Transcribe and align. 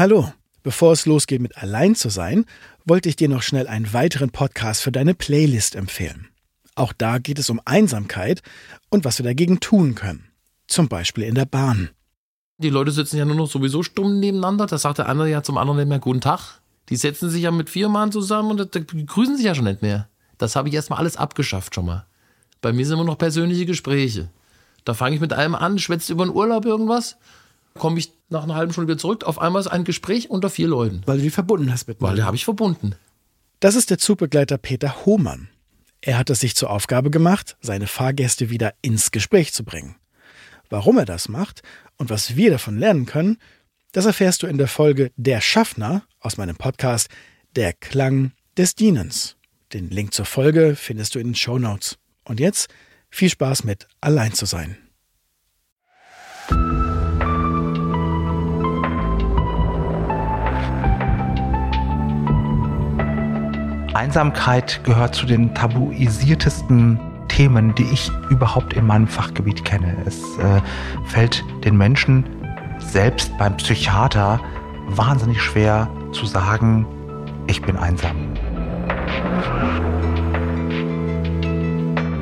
Hallo, 0.00 0.32
bevor 0.62 0.94
es 0.94 1.04
losgeht 1.04 1.42
mit 1.42 1.58
Allein 1.58 1.94
zu 1.94 2.08
sein, 2.08 2.46
wollte 2.86 3.10
ich 3.10 3.16
dir 3.16 3.28
noch 3.28 3.42
schnell 3.42 3.68
einen 3.68 3.92
weiteren 3.92 4.30
Podcast 4.30 4.80
für 4.80 4.90
deine 4.90 5.12
Playlist 5.12 5.74
empfehlen. 5.74 6.28
Auch 6.74 6.94
da 6.94 7.18
geht 7.18 7.38
es 7.38 7.50
um 7.50 7.60
Einsamkeit 7.66 8.40
und 8.88 9.04
was 9.04 9.18
wir 9.18 9.24
dagegen 9.24 9.60
tun 9.60 9.94
können. 9.94 10.24
Zum 10.66 10.88
Beispiel 10.88 11.24
in 11.24 11.34
der 11.34 11.44
Bahn. 11.44 11.90
Die 12.56 12.70
Leute 12.70 12.92
sitzen 12.92 13.18
ja 13.18 13.26
nur 13.26 13.36
noch 13.36 13.50
sowieso 13.50 13.82
stumm 13.82 14.20
nebeneinander. 14.20 14.64
Da 14.64 14.78
sagt 14.78 14.96
der 14.96 15.06
eine 15.06 15.28
ja 15.28 15.42
zum 15.42 15.58
anderen 15.58 15.76
nicht 15.76 15.88
mehr 15.90 15.98
Guten 15.98 16.22
Tag. 16.22 16.62
Die 16.88 16.96
setzen 16.96 17.28
sich 17.28 17.42
ja 17.42 17.50
mit 17.50 17.68
vier 17.68 17.90
Mann 17.90 18.10
zusammen 18.10 18.58
und 18.58 19.06
grüßen 19.06 19.36
sich 19.36 19.44
ja 19.44 19.54
schon 19.54 19.66
nicht 19.66 19.82
mehr. 19.82 20.08
Das 20.38 20.56
habe 20.56 20.70
ich 20.70 20.74
erstmal 20.74 21.00
alles 21.00 21.18
abgeschafft 21.18 21.74
schon 21.74 21.84
mal. 21.84 22.06
Bei 22.62 22.72
mir 22.72 22.86
sind 22.86 22.94
immer 22.94 23.04
noch 23.04 23.18
persönliche 23.18 23.66
Gespräche. 23.66 24.30
Da 24.86 24.94
fange 24.94 25.16
ich 25.16 25.20
mit 25.20 25.34
einem 25.34 25.54
an, 25.54 25.78
schwätzt 25.78 26.08
über 26.08 26.24
den 26.24 26.34
Urlaub 26.34 26.64
irgendwas, 26.64 27.18
komme 27.74 27.98
ich 27.98 28.12
nach 28.28 28.44
einer 28.44 28.54
halben 28.54 28.72
Stunde 28.72 28.92
wieder 28.92 28.98
zurück. 28.98 29.24
Auf 29.24 29.40
einmal 29.40 29.60
ist 29.60 29.68
ein 29.68 29.84
Gespräch 29.84 30.30
unter 30.30 30.50
vier 30.50 30.68
Leuten. 30.68 31.02
Weil 31.06 31.18
du 31.18 31.24
die 31.24 31.30
verbunden 31.30 31.72
hast 31.72 31.88
mit 31.88 32.00
Weil 32.00 32.16
die 32.16 32.22
habe 32.22 32.36
ich 32.36 32.44
verbunden. 32.44 32.94
Das 33.60 33.74
ist 33.74 33.90
der 33.90 33.98
Zugbegleiter 33.98 34.58
Peter 34.58 35.04
Hohmann. 35.04 35.48
Er 36.00 36.16
hat 36.16 36.30
es 36.30 36.40
sich 36.40 36.56
zur 36.56 36.70
Aufgabe 36.70 37.10
gemacht, 37.10 37.56
seine 37.60 37.86
Fahrgäste 37.86 38.48
wieder 38.48 38.72
ins 38.80 39.10
Gespräch 39.10 39.52
zu 39.52 39.64
bringen. 39.64 39.96
Warum 40.70 40.96
er 40.98 41.04
das 41.04 41.28
macht 41.28 41.62
und 41.98 42.08
was 42.08 42.36
wir 42.36 42.50
davon 42.50 42.78
lernen 42.78 43.04
können, 43.04 43.38
das 43.92 44.06
erfährst 44.06 44.42
du 44.42 44.46
in 44.46 44.56
der 44.56 44.68
Folge 44.68 45.10
Der 45.16 45.40
Schaffner 45.40 46.04
aus 46.20 46.36
meinem 46.36 46.56
Podcast 46.56 47.08
Der 47.56 47.72
Klang 47.72 48.32
des 48.56 48.76
Dienens. 48.76 49.36
Den 49.72 49.90
Link 49.90 50.14
zur 50.14 50.24
Folge 50.24 50.76
findest 50.76 51.14
du 51.14 51.18
in 51.18 51.28
den 51.28 51.34
Show 51.34 51.58
Notes. 51.58 51.98
Und 52.24 52.40
jetzt 52.40 52.68
viel 53.10 53.28
Spaß 53.28 53.64
mit 53.64 53.88
Allein 54.00 54.32
zu 54.32 54.46
sein. 54.46 54.78
Einsamkeit 64.00 64.80
gehört 64.82 65.14
zu 65.14 65.26
den 65.26 65.54
tabuisiertesten 65.54 66.98
Themen, 67.28 67.74
die 67.74 67.84
ich 67.92 68.10
überhaupt 68.30 68.72
in 68.72 68.86
meinem 68.86 69.06
Fachgebiet 69.06 69.62
kenne. 69.66 69.94
Es 70.06 70.38
äh, 70.38 70.62
fällt 71.04 71.44
den 71.66 71.76
Menschen 71.76 72.24
selbst 72.78 73.36
beim 73.36 73.58
Psychiater 73.58 74.40
wahnsinnig 74.88 75.42
schwer 75.42 75.86
zu 76.12 76.24
sagen, 76.24 76.86
ich 77.46 77.60
bin 77.60 77.76
einsam. 77.76 78.16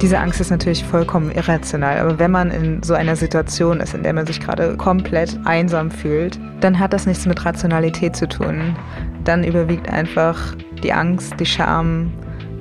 Diese 0.02 0.18
Angst 0.18 0.40
ist 0.40 0.50
natürlich 0.50 0.84
vollkommen 0.84 1.30
irrational, 1.30 1.98
aber 2.00 2.18
wenn 2.18 2.32
man 2.32 2.50
in 2.50 2.82
so 2.82 2.94
einer 2.94 3.14
Situation 3.14 3.78
ist, 3.78 3.94
in 3.94 4.02
der 4.02 4.14
man 4.14 4.26
sich 4.26 4.40
gerade 4.40 4.76
komplett 4.76 5.38
einsam 5.44 5.92
fühlt, 5.92 6.40
dann 6.60 6.80
hat 6.80 6.92
das 6.92 7.06
nichts 7.06 7.24
mit 7.24 7.44
Rationalität 7.44 8.16
zu 8.16 8.26
tun. 8.26 8.74
Dann 9.22 9.44
überwiegt 9.44 9.88
einfach 9.88 10.56
die 10.80 10.92
Angst, 10.92 11.34
die 11.38 11.46
Scham, 11.46 12.12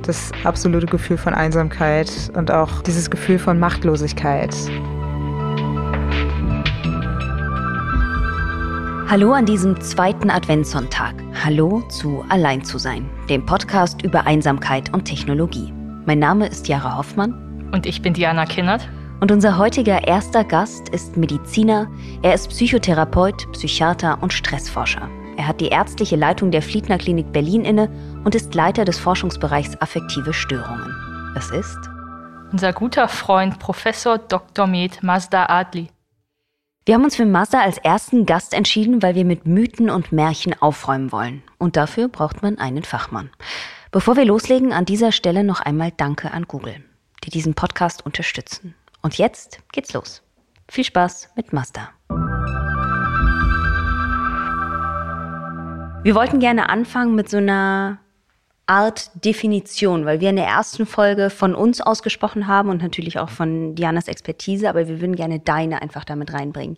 das 0.04 0.32
absolute 0.44 0.88
Gefühl 0.88 1.18
von 1.18 1.34
Einsamkeit 1.34 2.12
und 2.36 2.52
auch 2.52 2.82
dieses 2.82 3.10
Gefühl 3.10 3.40
von 3.40 3.60
Machtlosigkeit. 3.60 4.56
Hallo 9.10 9.32
an 9.32 9.46
diesem 9.46 9.80
zweiten 9.80 10.30
Adventssonntag. 10.30 11.16
Hallo 11.44 11.82
zu 11.90 12.26
Allein 12.28 12.64
zu 12.64 12.78
sein, 12.78 13.10
dem 13.30 13.46
Podcast 13.46 14.02
über 14.02 14.26
Einsamkeit 14.28 14.94
und 14.94 15.06
Technologie. 15.06 15.72
Mein 16.06 16.20
Name 16.20 16.48
ist 16.48 16.68
Jara 16.68 16.98
Hoffmann. 16.98 17.70
Und 17.72 17.86
ich 17.86 18.02
bin 18.02 18.14
Diana 18.14 18.46
Kinnert. 18.46 18.88
Und 19.20 19.32
unser 19.32 19.58
heutiger 19.58 20.08
erster 20.08 20.44
Gast 20.44 20.90
ist 20.90 21.18
Mediziner. 21.18 21.90
Er 22.22 22.34
ist 22.34 22.50
Psychotherapeut, 22.50 23.52
Psychiater 23.54 24.18
und 24.22 24.32
Stressforscher. 24.32 25.10
Er 25.38 25.48
hat 25.48 25.62
die 25.62 25.70
ärztliche 25.70 26.16
Leitung 26.16 26.50
der 26.50 26.64
Fliedner 26.64 26.98
Klinik 26.98 27.32
Berlin 27.32 27.64
inne 27.64 27.90
und 28.26 28.34
ist 28.34 28.56
Leiter 28.56 28.86
des 28.86 28.98
Forschungsbereichs 28.98 29.80
affektive 29.80 30.34
Störungen. 30.34 30.94
Es 31.38 31.52
ist 31.52 31.78
unser 32.52 32.74
guter 32.74 33.08
Freund 33.08 33.60
Professor 33.60 34.18
Dr. 34.18 34.66
Med 34.66 35.04
Mazda 35.04 35.46
Adli. 35.48 35.90
Wir 36.86 36.96
haben 36.96 37.04
uns 37.04 37.18
für 37.18 37.26
Mazda 37.26 37.62
als 37.62 37.78
ersten 37.78 38.26
Gast 38.26 38.54
entschieden, 38.54 39.04
weil 39.04 39.14
wir 39.14 39.26
mit 39.26 39.46
Mythen 39.46 39.92
und 39.92 40.12
Märchen 40.12 40.60
aufräumen 40.60 41.12
wollen. 41.12 41.44
Und 41.60 41.76
dafür 41.76 42.08
braucht 42.08 42.42
man 42.42 42.58
einen 42.58 42.84
Fachmann. 42.84 43.30
Bevor 43.92 44.16
wir 44.16 44.26
loslegen, 44.26 44.74
an 44.74 44.86
dieser 44.86 45.12
Stelle 45.12 45.44
noch 45.44 45.60
einmal 45.60 45.92
Danke 45.96 46.32
an 46.32 46.48
Google, 46.48 46.84
die 47.24 47.30
diesen 47.30 47.54
Podcast 47.54 48.06
unterstützen. 48.06 48.74
Und 49.04 49.18
jetzt 49.20 49.60
geht's 49.72 49.94
los. 49.94 50.24
Viel 50.68 50.86
Spaß 50.86 51.30
mit 51.36 51.54
Mazda. 51.54 51.90
Wir 56.04 56.16
wollten 56.16 56.40
gerne 56.40 56.70
anfangen 56.70 57.16
mit 57.16 57.30
so 57.30 57.38
einer 57.38 58.00
Art 58.66 59.12
Definition, 59.26 60.06
weil 60.06 60.20
wir 60.20 60.30
in 60.30 60.36
der 60.36 60.46
ersten 60.46 60.86
Folge 60.86 61.30
von 61.30 61.56
uns 61.56 61.82
ausgesprochen 61.82 62.48
haben 62.48 62.70
und 62.70 62.82
natürlich 62.82 63.18
auch 63.18 63.30
von 63.30 63.76
Dianas 63.76 64.08
Expertise, 64.08 64.70
aber 64.70 64.88
wir 64.88 65.02
würden 65.02 65.16
gerne 65.16 65.40
deine 65.40 65.82
einfach 65.82 66.04
damit 66.04 66.34
reinbringen. 66.34 66.78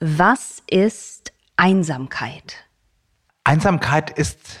Was 0.00 0.62
ist 0.68 1.32
Einsamkeit? 1.56 2.64
Einsamkeit 3.44 4.10
ist 4.10 4.60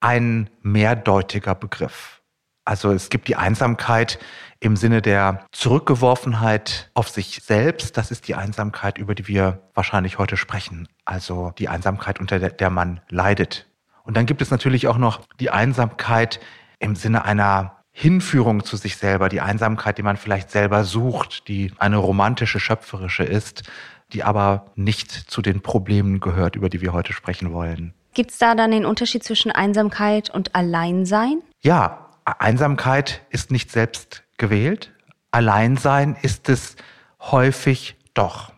ein 0.00 0.50
mehrdeutiger 0.62 1.54
Begriff. 1.54 2.20
Also 2.64 2.92
es 2.92 3.08
gibt 3.08 3.28
die 3.28 3.36
Einsamkeit 3.36 4.18
im 4.62 4.76
Sinne 4.76 5.02
der 5.02 5.44
Zurückgeworfenheit 5.50 6.90
auf 6.94 7.08
sich 7.08 7.40
selbst. 7.42 7.96
Das 7.96 8.12
ist 8.12 8.28
die 8.28 8.36
Einsamkeit, 8.36 8.96
über 8.96 9.14
die 9.14 9.26
wir 9.26 9.60
wahrscheinlich 9.74 10.18
heute 10.18 10.36
sprechen. 10.36 10.88
Also 11.04 11.52
die 11.58 11.68
Einsamkeit, 11.68 12.20
unter 12.20 12.38
der, 12.38 12.50
der 12.50 12.70
man 12.70 13.00
leidet. 13.08 13.66
Und 14.04 14.16
dann 14.16 14.24
gibt 14.24 14.40
es 14.40 14.50
natürlich 14.50 14.86
auch 14.86 14.98
noch 14.98 15.20
die 15.40 15.50
Einsamkeit 15.50 16.38
im 16.78 16.94
Sinne 16.94 17.24
einer 17.24 17.82
Hinführung 17.90 18.64
zu 18.64 18.76
sich 18.76 18.96
selber, 18.96 19.28
die 19.28 19.40
Einsamkeit, 19.40 19.98
die 19.98 20.02
man 20.02 20.16
vielleicht 20.16 20.50
selber 20.50 20.84
sucht, 20.84 21.48
die 21.48 21.72
eine 21.78 21.96
romantische, 21.96 22.60
schöpferische 22.60 23.24
ist, 23.24 23.64
die 24.12 24.22
aber 24.22 24.66
nicht 24.76 25.10
zu 25.10 25.42
den 25.42 25.60
Problemen 25.60 26.20
gehört, 26.20 26.54
über 26.54 26.68
die 26.68 26.80
wir 26.80 26.92
heute 26.92 27.12
sprechen 27.12 27.52
wollen. 27.52 27.94
Gibt 28.14 28.30
es 28.30 28.38
da 28.38 28.54
dann 28.54 28.70
den 28.70 28.86
Unterschied 28.86 29.24
zwischen 29.24 29.50
Einsamkeit 29.50 30.30
und 30.30 30.54
Alleinsein? 30.54 31.42
Ja, 31.62 32.10
Einsamkeit 32.24 33.22
ist 33.30 33.50
nicht 33.50 33.70
selbst 33.70 34.21
gewählt. 34.36 34.92
Alleinsein 35.30 36.16
ist 36.20 36.48
es 36.48 36.76
häufig 37.20 37.96
doch. 38.14 38.52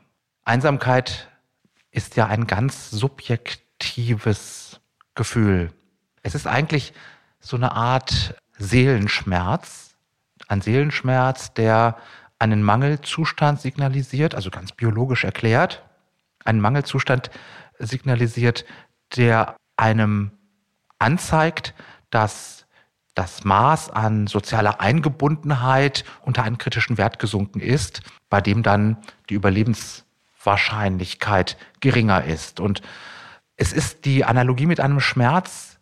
Einsamkeit 0.44 1.28
ist 1.90 2.16
ja 2.16 2.26
ein 2.26 2.46
ganz 2.46 2.90
subjektives 2.90 4.80
Gefühl. 5.14 5.72
Es 6.22 6.34
ist 6.34 6.46
eigentlich 6.46 6.92
so 7.40 7.56
eine 7.56 7.72
Art 7.72 8.34
Seelenschmerz, 8.58 9.94
ein 10.48 10.60
Seelenschmerz, 10.60 11.54
der 11.54 11.96
einen 12.38 12.62
Mangelzustand 12.62 13.60
signalisiert, 13.60 14.34
also 14.34 14.50
ganz 14.50 14.72
biologisch 14.72 15.24
erklärt, 15.24 15.82
einen 16.44 16.60
Mangelzustand 16.60 17.30
signalisiert, 17.78 18.64
der 19.16 19.56
einem 19.76 20.32
anzeigt, 20.98 21.74
dass 22.10 22.63
das 23.14 23.44
Maß 23.44 23.90
an 23.90 24.26
sozialer 24.26 24.80
Eingebundenheit 24.80 26.04
unter 26.22 26.42
einen 26.42 26.58
kritischen 26.58 26.98
Wert 26.98 27.18
gesunken 27.18 27.60
ist, 27.60 28.02
bei 28.28 28.40
dem 28.40 28.62
dann 28.62 28.98
die 29.30 29.34
Überlebenswahrscheinlichkeit 29.34 31.56
geringer 31.80 32.24
ist. 32.24 32.60
Und 32.60 32.82
es 33.56 33.72
ist 33.72 34.04
die 34.04 34.24
Analogie 34.24 34.66
mit 34.66 34.80
einem 34.80 35.00
Schmerz, 35.00 35.78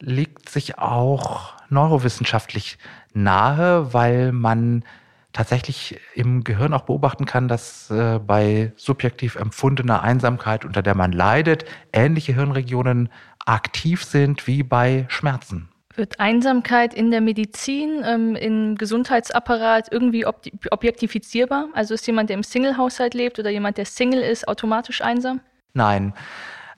liegt 0.00 0.48
sich 0.48 0.78
auch 0.78 1.54
neurowissenschaftlich 1.68 2.76
nahe, 3.14 3.94
weil 3.94 4.32
man 4.32 4.82
tatsächlich 5.32 5.98
im 6.14 6.44
Gehirn 6.44 6.74
auch 6.74 6.82
beobachten 6.82 7.24
kann, 7.24 7.48
dass 7.48 7.90
äh, 7.90 8.18
bei 8.18 8.72
subjektiv 8.76 9.36
empfundener 9.36 10.02
Einsamkeit, 10.02 10.64
unter 10.64 10.82
der 10.82 10.94
man 10.94 11.12
leidet, 11.12 11.64
ähnliche 11.92 12.34
Hirnregionen 12.34 13.08
aktiv 13.46 14.04
sind 14.04 14.46
wie 14.46 14.62
bei 14.62 15.06
Schmerzen. 15.08 15.71
Wird 15.94 16.20
Einsamkeit 16.20 16.94
in 16.94 17.10
der 17.10 17.20
Medizin, 17.20 18.02
ähm, 18.04 18.34
im 18.34 18.76
Gesundheitsapparat 18.76 19.92
irgendwie 19.92 20.24
ob 20.26 20.42
objektifizierbar? 20.70 21.68
Also 21.74 21.94
ist 21.94 22.06
jemand, 22.06 22.30
der 22.30 22.36
im 22.36 22.42
Single-Haushalt 22.42 23.14
lebt 23.14 23.38
oder 23.38 23.50
jemand, 23.50 23.76
der 23.76 23.84
Single 23.84 24.22
ist, 24.22 24.48
automatisch 24.48 25.02
einsam? 25.02 25.40
Nein, 25.74 26.14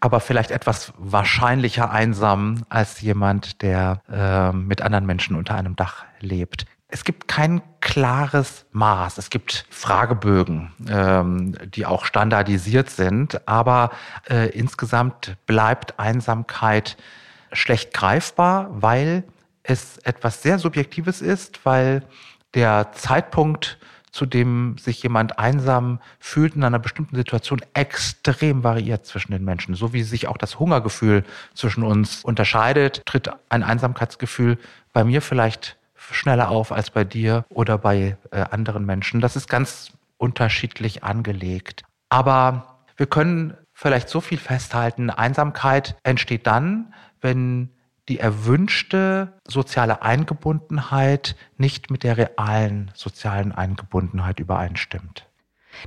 aber 0.00 0.20
vielleicht 0.20 0.50
etwas 0.50 0.92
wahrscheinlicher 0.98 1.90
einsam 1.90 2.64
als 2.68 3.00
jemand, 3.00 3.62
der 3.62 4.02
äh, 4.12 4.52
mit 4.52 4.82
anderen 4.82 5.06
Menschen 5.06 5.36
unter 5.36 5.54
einem 5.54 5.76
Dach 5.76 6.04
lebt. 6.20 6.66
Es 6.88 7.04
gibt 7.04 7.26
kein 7.26 7.62
klares 7.80 8.66
Maß. 8.72 9.18
Es 9.18 9.30
gibt 9.30 9.66
Fragebögen, 9.70 10.72
ähm, 10.88 11.56
die 11.74 11.86
auch 11.86 12.04
standardisiert 12.04 12.90
sind, 12.90 13.48
aber 13.48 13.90
äh, 14.28 14.50
insgesamt 14.50 15.36
bleibt 15.46 15.98
Einsamkeit 15.98 16.96
schlecht 17.54 17.94
greifbar, 17.94 18.68
weil 18.70 19.24
es 19.62 19.98
etwas 19.98 20.42
sehr 20.42 20.58
Subjektives 20.58 21.22
ist, 21.22 21.64
weil 21.64 22.02
der 22.54 22.92
Zeitpunkt, 22.92 23.78
zu 24.12 24.26
dem 24.26 24.76
sich 24.78 25.02
jemand 25.02 25.38
einsam 25.38 25.98
fühlt 26.20 26.54
in 26.54 26.62
einer 26.62 26.78
bestimmten 26.78 27.16
Situation, 27.16 27.60
extrem 27.72 28.62
variiert 28.62 29.06
zwischen 29.06 29.32
den 29.32 29.44
Menschen. 29.44 29.74
So 29.74 29.92
wie 29.92 30.04
sich 30.04 30.28
auch 30.28 30.36
das 30.36 30.60
Hungergefühl 30.60 31.24
zwischen 31.54 31.82
uns 31.82 32.22
unterscheidet, 32.22 33.02
tritt 33.06 33.30
ein 33.48 33.64
Einsamkeitsgefühl 33.64 34.58
bei 34.92 35.02
mir 35.02 35.20
vielleicht 35.20 35.76
schneller 35.96 36.50
auf 36.50 36.70
als 36.70 36.90
bei 36.90 37.02
dir 37.04 37.44
oder 37.48 37.78
bei 37.78 38.16
äh, 38.30 38.44
anderen 38.50 38.84
Menschen. 38.84 39.20
Das 39.20 39.36
ist 39.36 39.48
ganz 39.48 39.92
unterschiedlich 40.18 41.02
angelegt. 41.02 41.82
Aber 42.08 42.78
wir 42.96 43.06
können 43.06 43.56
vielleicht 43.72 44.08
so 44.08 44.20
viel 44.20 44.38
festhalten, 44.38 45.10
Einsamkeit 45.10 45.96
entsteht 46.04 46.46
dann, 46.46 46.94
wenn 47.24 47.70
die 48.08 48.20
erwünschte 48.20 49.32
soziale 49.48 50.02
Eingebundenheit 50.02 51.36
nicht 51.56 51.90
mit 51.90 52.04
der 52.04 52.18
realen 52.18 52.90
sozialen 52.94 53.50
Eingebundenheit 53.50 54.40
übereinstimmt. 54.40 55.26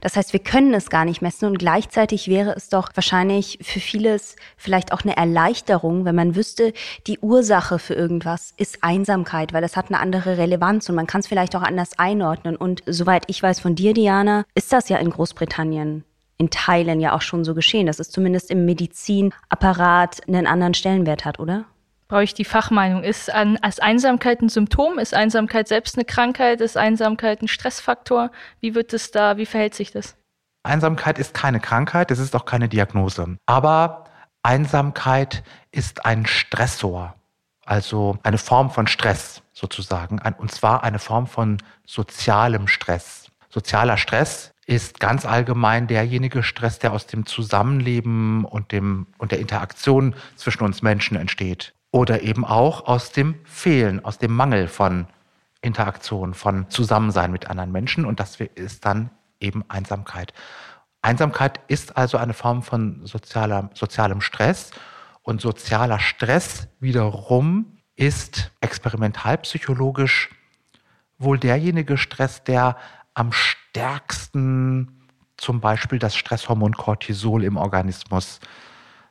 Das 0.01 0.17
heißt, 0.17 0.33
wir 0.33 0.41
können 0.41 0.73
es 0.73 0.89
gar 0.89 1.05
nicht 1.05 1.21
messen 1.21 1.45
und 1.45 1.59
gleichzeitig 1.59 2.27
wäre 2.27 2.53
es 2.55 2.67
doch 2.67 2.89
wahrscheinlich 2.95 3.59
für 3.61 3.79
vieles 3.79 4.35
vielleicht 4.57 4.91
auch 4.91 5.03
eine 5.03 5.15
Erleichterung, 5.15 6.03
wenn 6.03 6.15
man 6.15 6.35
wüsste, 6.35 6.73
die 7.05 7.19
Ursache 7.19 7.79
für 7.79 7.93
irgendwas 7.93 8.53
ist 8.57 8.83
Einsamkeit, 8.83 9.53
weil 9.53 9.61
das 9.61 9.77
hat 9.77 9.87
eine 9.87 9.99
andere 9.99 10.37
Relevanz 10.37 10.89
und 10.89 10.95
man 10.95 11.07
kann 11.07 11.21
es 11.21 11.27
vielleicht 11.27 11.55
auch 11.55 11.63
anders 11.63 11.97
einordnen. 11.99 12.57
Und 12.57 12.83
soweit 12.85 13.23
ich 13.27 13.41
weiß 13.41 13.61
von 13.61 13.75
dir, 13.75 13.93
Diana, 13.93 14.43
ist 14.55 14.73
das 14.73 14.89
ja 14.89 14.97
in 14.97 15.09
Großbritannien 15.09 16.03
in 16.37 16.49
Teilen 16.49 16.99
ja 16.99 17.15
auch 17.15 17.21
schon 17.21 17.43
so 17.43 17.53
geschehen, 17.55 17.87
dass 17.87 17.99
es 17.99 18.09
zumindest 18.09 18.51
im 18.51 18.65
Medizinapparat 18.65 20.27
einen 20.27 20.47
anderen 20.47 20.73
Stellenwert 20.73 21.25
hat, 21.25 21.39
oder? 21.39 21.65
brauche 22.07 22.23
ich 22.23 22.33
die 22.33 22.45
Fachmeinung. 22.45 23.03
Ist, 23.03 23.31
an, 23.31 23.57
ist 23.67 23.81
Einsamkeit 23.81 24.41
ein 24.41 24.49
Symptom? 24.49 24.99
Ist 24.99 25.13
Einsamkeit 25.13 25.67
selbst 25.67 25.95
eine 25.95 26.05
Krankheit? 26.05 26.61
Ist 26.61 26.77
Einsamkeit 26.77 27.41
ein 27.41 27.47
Stressfaktor? 27.47 28.31
Wie 28.59 28.75
wird 28.75 28.93
es 28.93 29.11
da, 29.11 29.37
wie 29.37 29.45
verhält 29.45 29.75
sich 29.75 29.91
das? 29.91 30.15
Einsamkeit 30.63 31.17
ist 31.17 31.33
keine 31.33 31.59
Krankheit, 31.59 32.11
es 32.11 32.19
ist 32.19 32.35
auch 32.35 32.45
keine 32.45 32.67
Diagnose. 32.67 33.37
Aber 33.45 34.05
Einsamkeit 34.43 35.43
ist 35.71 36.05
ein 36.05 36.25
Stressor, 36.25 37.15
also 37.65 38.17
eine 38.23 38.37
Form 38.37 38.69
von 38.69 38.87
Stress 38.87 39.41
sozusagen, 39.53 40.19
und 40.37 40.51
zwar 40.51 40.83
eine 40.83 40.99
Form 40.99 41.27
von 41.27 41.57
sozialem 41.85 42.67
Stress. 42.67 43.31
Sozialer 43.49 43.97
Stress 43.97 44.53
ist 44.67 44.99
ganz 44.99 45.25
allgemein 45.25 45.87
derjenige 45.87 46.43
Stress, 46.43 46.77
der 46.77 46.91
aus 46.91 47.07
dem 47.07 47.25
Zusammenleben 47.25 48.43
und, 48.43 48.73
dem, 48.73 49.07
und 49.17 49.31
der 49.31 49.39
Interaktion 49.39 50.13
zwischen 50.35 50.63
uns 50.63 50.81
Menschen 50.81 51.17
entsteht 51.17 51.73
oder 51.91 52.21
eben 52.21 52.45
auch 52.45 52.85
aus 52.85 53.11
dem 53.13 53.35
Fehlen, 53.45 54.03
aus 54.03 54.17
dem 54.17 54.35
Mangel 54.35 54.67
von 54.67 55.07
Interaktion, 55.61 56.33
von 56.33 56.69
Zusammensein 56.69 57.31
mit 57.31 57.49
anderen 57.49 57.71
Menschen. 57.71 58.05
Und 58.05 58.19
das 58.19 58.39
ist 58.55 58.85
dann 58.85 59.09
eben 59.39 59.63
Einsamkeit. 59.69 60.33
Einsamkeit 61.01 61.61
ist 61.69 61.95
also 61.95 62.17
eine 62.17 62.33
Form 62.33 62.61
von 62.61 63.05
sozialer, 63.05 63.69
sozialem 63.73 64.19
Stress. 64.19 64.71
Und 65.21 65.41
sozialer 65.41 65.99
Stress 65.99 66.67
wiederum 66.81 67.77
ist 67.95 68.51
experimentalpsychologisch 68.59 70.29
wohl 71.17 71.39
derjenige 71.39 71.97
Stress, 71.97 72.43
der 72.43 72.77
am 73.17 73.31
stärksten 73.31 75.07
zum 75.37 75.59
Beispiel 75.59 75.97
das 75.97 76.15
Stresshormon 76.15 76.73
Cortisol 76.73 77.43
im 77.43 77.57
Organismus 77.57 78.39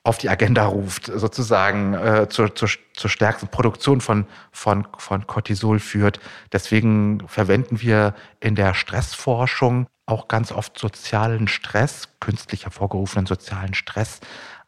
auf 0.05 0.19
die 0.19 0.29
Agenda 0.29 0.65
ruft, 0.65 1.07
sozusagen 1.07 1.95
äh, 1.95 2.29
zur, 2.29 2.55
zur, 2.55 2.69
zur 2.95 3.11
stärksten 3.11 3.49
Produktion 3.49 4.01
von, 4.01 4.27
von, 4.53 4.87
von 4.97 5.27
Cortisol 5.27 5.81
führt. 5.81 6.21
Deswegen 6.53 7.27
verwenden 7.27 7.81
wir 7.81 8.15
in 8.39 8.55
der 8.55 8.75
Stressforschung 8.75 9.89
auch 10.07 10.29
ganz 10.29 10.53
oft 10.53 10.79
sozialen 10.79 11.49
Stress, 11.49 12.09
künstlich 12.21 12.65
hervorgerufenen 12.65 13.27
sozialen 13.27 13.75
Stress, 13.75 14.21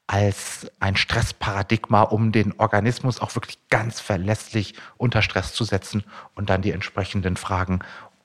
als 0.08 0.66
ein 0.80 0.96
Stressparadigma, 0.96 2.02
um 2.02 2.32
den 2.32 2.58
Organismus 2.58 3.20
auch 3.20 3.34
wirklich 3.36 3.58
ganz 3.68 4.00
verlässlich 4.00 4.74
unter 4.96 5.20
Stress 5.20 5.52
zu 5.52 5.64
setzen 5.64 6.02
und 6.34 6.48
dann 6.48 6.62
die 6.62 6.72
entsprechenden 6.72 7.36
Fragen 7.36 7.80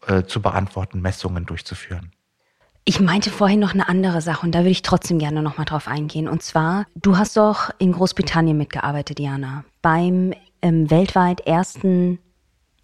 äh, 0.08 0.24
zu 0.24 0.42
beantworten, 0.42 1.02
Messungen 1.02 1.46
durchzuführen. 1.46 2.12
Ich 2.86 3.00
meinte 3.00 3.30
vorhin 3.30 3.62
noch 3.62 3.74
eine 3.74 3.88
andere 3.88 4.22
Sache 4.22 4.46
und 4.46 4.54
da 4.54 4.60
würde 4.60 4.72
ich 4.72 4.82
trotzdem 4.82 5.18
gerne 5.18 5.42
noch 5.42 5.58
mal 5.58 5.64
drauf 5.64 5.88
eingehen. 5.88 6.28
Und 6.28 6.44
zwar, 6.44 6.86
du 6.96 7.18
hast 7.18 7.38
doch 7.38 7.70
in 7.78 7.94
Großbritannien 7.94 8.58
mitgearbeitet, 8.58 9.20
Diana, 9.20 9.64
beim 9.82 10.34
ähm, 10.62 10.90
weltweit 10.92 11.42
ersten 11.42 12.20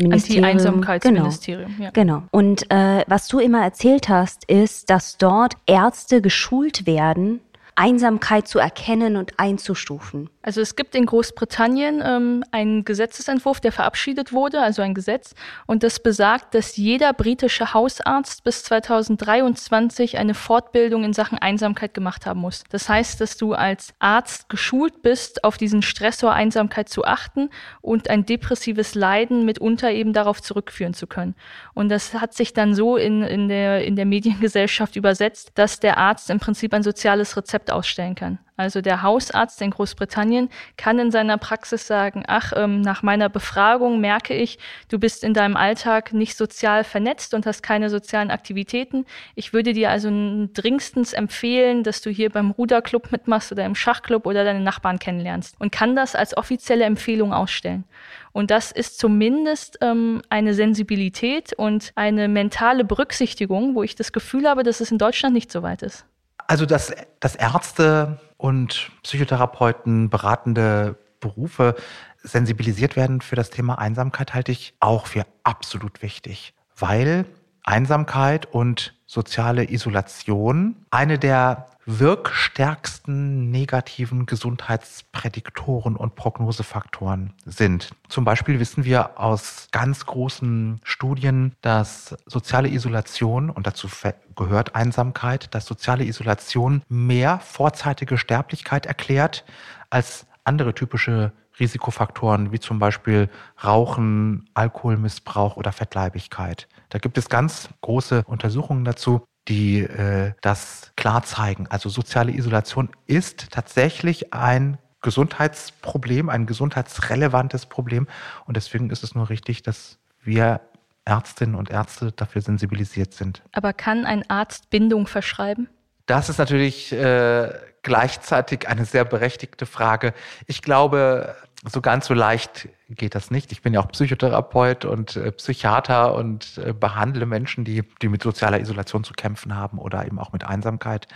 Anti-Einsamkeitsministerium. 0.02 1.72
Genau. 1.72 1.84
Ja. 1.84 1.92
genau. 1.92 2.24
Und 2.32 2.72
äh, 2.72 3.04
was 3.08 3.28
du 3.28 3.40
immer 3.40 3.62
erzählt 3.62 4.08
hast, 4.08 4.46
ist, 4.46 4.90
dass 4.90 5.18
dort 5.18 5.56
Ärzte 5.66 6.22
geschult 6.22 6.86
werden, 6.86 7.42
Einsamkeit 7.80 8.46
zu 8.46 8.60
erkennen 8.60 9.16
und 9.16 9.40
einzustufen. 9.40 10.30
Also 10.42 10.60
es 10.60 10.76
gibt 10.76 10.96
in 10.96 11.06
Großbritannien 11.06 12.04
ähm, 12.06 12.44
einen 12.52 12.84
Gesetzesentwurf, 12.84 13.62
der 13.62 13.72
verabschiedet 13.72 14.34
wurde, 14.34 14.62
also 14.62 14.82
ein 14.82 14.94
Gesetz, 14.94 15.34
und 15.66 15.84
das 15.84 16.02
besagt, 16.02 16.56
dass 16.56 16.76
jeder 16.76 17.14
britische 17.14 17.74
Hausarzt 17.74 18.44
bis 18.44 18.64
2023 18.64 20.18
eine 20.18 20.34
Fortbildung 20.34 21.06
in 21.06 21.14
Sachen 21.14 21.38
Einsamkeit 21.38 21.94
gemacht 21.94 22.26
haben 22.26 22.42
muss. 22.42 22.64
Das 22.70 22.90
heißt, 22.90 23.22
dass 23.22 23.38
du 23.38 23.54
als 23.54 23.94
Arzt 24.00 24.50
geschult 24.50 25.02
bist, 25.02 25.46
auf 25.46 25.58
diesen 25.58 25.82
Stressor 25.82 26.34
Einsamkeit 26.34 26.90
zu 26.90 27.06
achten 27.06 27.50
und 27.80 28.10
ein 28.10 28.26
depressives 28.26 28.94
Leiden 28.94 29.46
mitunter 29.46 29.92
eben 29.92 30.12
darauf 30.12 30.42
zurückführen 30.42 30.94
zu 30.94 31.08
können. 31.08 31.34
Und 31.74 31.88
das 31.88 32.14
hat 32.14 32.34
sich 32.34 32.54
dann 32.54 32.76
so 32.76 32.98
in, 32.98 33.24
in, 33.24 33.48
der, 33.48 33.86
in 33.86 33.96
der 33.96 34.06
Mediengesellschaft 34.06 34.98
übersetzt, 34.98 35.52
dass 35.56 35.80
der 35.80 35.98
Arzt 35.98 36.30
im 36.30 36.40
Prinzip 36.40 36.74
ein 36.74 36.84
soziales 36.84 37.38
Rezept 37.38 37.69
ausstellen 37.72 38.16
kann. 38.16 38.40
Also 38.60 38.82
der 38.82 39.04
Hausarzt 39.04 39.62
in 39.62 39.72
Großbritannien 39.72 40.50
kann 40.76 41.00
in 41.00 41.12
seiner 41.12 41.38
Praxis 41.38 41.88
sagen, 41.88 42.24
ach, 42.28 42.52
ähm, 42.58 42.82
nach 42.82 43.04
meiner 43.04 43.30
Befragung 43.30 44.02
merke 44.02 44.34
ich, 44.34 44.60
du 44.90 45.00
bist 45.00 45.24
in 45.24 45.34
deinem 45.34 45.56
Alltag 45.56 46.12
nicht 46.12 46.36
sozial 46.36 46.84
vernetzt 46.84 47.34
und 47.34 47.46
hast 47.46 47.64
keine 47.64 47.90
sozialen 47.90 48.32
Aktivitäten. 48.32 49.06
Ich 49.36 49.54
würde 49.54 49.72
dir 49.72 49.90
also 49.92 50.10
dringendstens 50.54 51.14
empfehlen, 51.14 51.84
dass 51.84 52.02
du 52.02 52.10
hier 52.10 52.30
beim 52.30 52.52
Ruderclub 52.52 53.14
mitmachst 53.14 53.50
oder 53.54 53.64
im 53.64 53.76
Schachclub 53.76 54.26
oder 54.26 54.44
deine 54.44 54.60
Nachbarn 54.60 55.00
kennenlernst 55.00 55.56
und 55.60 55.72
kann 55.72 55.96
das 55.96 56.14
als 56.14 56.36
offizielle 56.36 56.84
Empfehlung 56.84 57.32
ausstellen. 57.32 57.86
Und 58.34 58.52
das 58.52 58.74
ist 58.74 59.00
zumindest 59.00 59.78
ähm, 59.82 60.22
eine 60.30 60.54
Sensibilität 60.54 61.54
und 61.54 61.94
eine 61.96 62.28
mentale 62.28 62.84
Berücksichtigung, 62.84 63.74
wo 63.74 63.84
ich 63.84 63.96
das 63.96 64.12
Gefühl 64.12 64.50
habe, 64.50 64.64
dass 64.64 64.82
es 64.82 64.92
in 64.92 64.98
Deutschland 64.98 65.34
nicht 65.34 65.50
so 65.50 65.64
weit 65.64 65.82
ist. 65.82 66.06
Also, 66.50 66.66
dass, 66.66 66.92
dass 67.20 67.36
Ärzte 67.36 68.20
und 68.38 68.90
Psychotherapeuten, 69.04 70.10
beratende 70.10 70.98
Berufe 71.20 71.76
sensibilisiert 72.24 72.96
werden 72.96 73.22
für 73.22 73.36
das 73.36 73.52
Thema 73.52 73.78
Einsamkeit, 73.78 74.34
halte 74.34 74.52
ich 74.52 74.74
auch 74.80 75.06
für 75.06 75.28
absolut 75.44 76.02
wichtig, 76.02 76.56
weil 76.76 77.26
Einsamkeit 77.64 78.48
und 78.48 78.96
soziale 79.06 79.70
Isolation 79.70 80.76
eine 80.90 81.20
der 81.20 81.68
wirkstärksten 81.98 83.50
negativen 83.50 84.28
Gesundheitsprädiktoren 84.28 85.96
und 85.96 86.16
Prognosefaktoren 86.16 87.34
sind. 87.46 87.90
Zum 88.10 88.26
Beispiel 88.26 88.60
wissen 88.60 88.86
wir 88.86 89.20
aus 89.20 89.68
ganz 89.72 90.06
großen 90.06 90.80
Studien, 90.84 91.56
dass 91.62 92.16
soziale 92.28 92.70
Isolation, 92.70 93.50
und 93.50 93.66
dazu 93.66 93.88
gehört 94.36 94.76
Einsamkeit, 94.76 95.54
dass 95.56 95.66
soziale 95.66 96.04
Isolation 96.06 96.84
mehr 96.90 97.40
vorzeitige 97.40 98.18
Sterblichkeit 98.18 98.86
erklärt 98.86 99.44
als 99.90 100.28
andere 100.44 100.76
typische 100.76 101.32
Risikofaktoren 101.60 102.52
wie 102.52 102.60
zum 102.60 102.80
Beispiel 102.80 103.30
Rauchen, 103.64 104.48
Alkoholmissbrauch 104.54 105.58
oder 105.58 105.72
Fettleibigkeit. 105.72 106.68
Da 106.90 107.00
gibt 107.00 107.18
es 107.18 107.30
ganz 107.30 107.70
große 107.82 108.24
Untersuchungen 108.26 108.86
dazu, 108.86 109.26
die 109.48 109.80
äh, 109.80 110.34
das 110.42 110.92
klar 110.96 111.24
zeigen. 111.24 111.68
Also 111.68 111.90
soziale 111.90 112.32
Isolation 112.32 112.90
ist 113.08 113.52
tatsächlich 113.52 114.34
ein 114.34 114.78
Gesundheitsproblem, 115.02 116.30
ein 116.30 116.46
gesundheitsrelevantes 116.46 117.66
Problem. 117.66 118.08
Und 118.46 118.58
deswegen 118.58 118.90
ist 118.90 119.04
es 119.04 119.16
nur 119.16 119.30
richtig, 119.30 119.64
dass 119.64 119.98
wir 120.22 120.62
Ärztinnen 121.06 121.56
und 121.56 121.72
Ärzte 121.72 122.12
dafür 122.12 122.42
sensibilisiert 122.42 123.14
sind. 123.14 123.42
Aber 123.54 123.74
kann 123.74 124.06
ein 124.06 124.30
Arzt 124.30 124.70
Bindung 124.70 125.08
verschreiben? 125.08 125.70
Das 126.06 126.30
ist 126.30 126.38
natürlich 126.38 126.92
äh, 126.92 127.52
gleichzeitig 127.90 128.70
eine 128.70 128.86
sehr 128.86 129.04
berechtigte 129.04 129.66
Frage. 129.66 130.14
Ich 130.46 130.62
glaube, 130.62 131.36
so 131.66 131.82
ganz 131.82 132.06
so 132.06 132.14
leicht 132.14 132.70
geht 132.88 133.16
das 133.16 133.32
nicht. 133.32 133.52
Ich 133.52 133.64
bin 133.64 133.74
ja 133.74 133.80
auch 133.80 133.88
Psychotherapeut 133.88 134.86
und 134.86 135.16
äh, 135.16 135.32
Psychiater 135.32 136.14
und 136.14 136.60
äh, 136.60 136.72
behandle 136.72 137.26
Menschen, 137.26 137.66
die, 137.66 137.84
die 138.04 138.08
mit 138.08 138.22
sozialer 138.22 138.60
Isolation 138.60 139.04
zu 139.04 139.14
kämpfen 139.14 139.56
haben 139.56 139.80
oder 139.80 140.06
eben 140.06 140.20
auch 140.20 140.32
mit 140.34 140.44
Einsamkeit, 140.44 141.08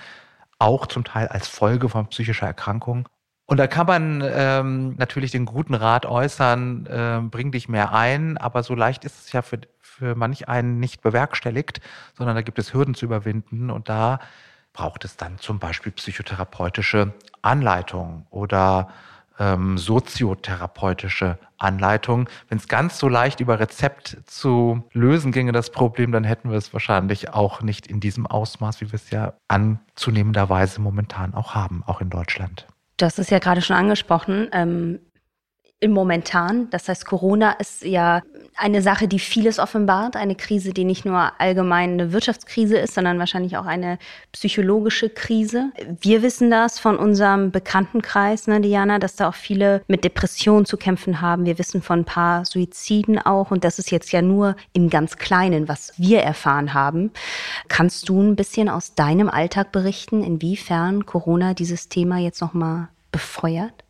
auch 0.58 0.88
zum 0.88 1.04
Teil 1.04 1.28
als 1.28 1.48
Folge 1.48 1.90
von 1.90 2.08
psychischer 2.08 2.48
Erkrankung. 2.48 3.08
Und 3.46 3.58
da 3.58 3.68
kann 3.68 3.86
man 3.86 4.24
ähm, 4.26 4.96
natürlich 4.98 5.30
den 5.30 5.46
guten 5.46 5.76
Rat 5.76 6.08
äußern, 6.08 6.88
äh, 6.88 7.20
bring 7.30 7.52
dich 7.52 7.70
mehr 7.70 7.94
ein, 7.94 8.40
aber 8.40 8.64
so 8.64 8.74
leicht 8.74 9.06
ist 9.06 9.28
es 9.28 9.32
ja 9.32 9.44
für, 9.44 9.60
für 9.80 10.16
manch 10.16 10.50
einen 10.50 10.80
nicht 10.80 11.04
bewerkstelligt, 11.04 11.82
sondern 12.18 12.36
da 12.36 12.42
gibt 12.42 12.58
es 12.58 12.74
Hürden 12.74 12.96
zu 12.96 13.06
überwinden 13.06 13.70
und 13.70 13.90
da 13.90 14.20
braucht 14.74 15.06
es 15.06 15.18
dann 15.18 15.38
zum 15.38 15.60
Beispiel 15.60 15.92
psychotherapeutische 15.92 17.14
Anleitung 17.42 18.26
oder 18.32 18.90
ähm, 19.40 19.78
soziotherapeutische 19.78 21.38
Anleitung. 21.58 22.30
Wenn 22.50 22.58
es 22.58 22.68
ganz 22.68 23.00
so 23.00 23.08
leicht 23.08 23.40
über 23.40 23.60
Rezept 23.60 24.18
zu 24.26 24.84
lösen 24.92 25.32
ginge, 25.32 25.52
das 25.52 25.70
Problem, 25.70 26.12
dann 26.12 26.24
hätten 26.24 26.50
wir 26.50 26.58
es 26.58 26.74
wahrscheinlich 26.74 27.34
auch 27.34 27.62
nicht 27.62 27.88
in 27.88 28.00
diesem 28.00 28.28
Ausmaß, 28.28 28.82
wie 28.82 28.92
wir 28.92 28.96
es 28.96 29.10
ja 29.10 29.34
anzunehmenderweise 29.48 30.82
momentan 30.82 31.34
auch 31.34 31.56
haben, 31.56 31.84
auch 31.86 32.02
in 32.02 32.10
Deutschland. 32.10 32.68
Hast 33.02 33.20
es 33.20 33.30
ja 33.30 33.40
gerade 33.40 33.62
schon 33.62 33.76
angesprochen. 33.76 34.50
Ähm, 34.54 35.00
momentan. 35.86 36.70
Das 36.70 36.88
heißt, 36.88 37.06
Corona 37.06 37.52
ist 37.54 37.84
ja 37.84 38.22
eine 38.56 38.82
Sache, 38.82 39.08
die 39.08 39.20
vieles 39.20 39.60
offenbart. 39.60 40.16
Eine 40.16 40.36
Krise, 40.36 40.74
die 40.74 40.86
nicht 40.86 41.06
nur 41.06 41.32
allgemein 41.40 41.94
eine 41.94 42.12
Wirtschaftskrise 42.14 42.78
ist, 42.78 42.94
sondern 42.94 43.20
wahrscheinlich 43.20 43.58
auch 43.58 43.66
eine 43.66 43.98
psychologische 44.32 45.10
Krise. 45.10 45.72
Wir 46.02 46.22
wissen 46.22 46.52
das 46.52 46.80
von 46.80 46.98
unserem 46.98 47.52
Bekanntenkreis, 47.52 48.48
ne, 48.48 48.62
Diana, 48.62 49.00
dass 49.00 49.16
da 49.16 49.30
auch 49.30 49.36
viele 49.36 49.82
mit 49.88 50.04
Depressionen 50.04 50.66
zu 50.66 50.78
kämpfen 50.78 51.22
haben. 51.22 51.46
Wir 51.46 51.58
wissen 51.58 51.82
von 51.82 52.00
ein 52.00 52.06
paar 52.06 52.46
Suiziden 52.46 53.20
auch. 53.20 53.52
Und 53.52 53.64
das 53.64 53.80
ist 53.80 53.92
jetzt 53.92 54.12
ja 54.12 54.22
nur 54.22 54.56
im 54.74 54.90
ganz 54.90 55.18
Kleinen, 55.18 55.68
was 55.68 55.94
wir 55.98 56.22
erfahren 56.22 56.74
haben. 56.74 57.12
Kannst 57.68 58.10
du 58.10 58.22
ein 58.22 58.36
bisschen 58.36 58.70
aus 58.70 58.96
deinem 58.96 59.30
Alltag 59.30 59.72
berichten, 59.72 60.24
inwiefern 60.24 61.06
Corona 61.06 61.54
dieses 61.54 61.90
Thema 61.90 62.18
jetzt 62.20 62.42
nochmal 62.42 62.90
befeuert? 63.12 63.84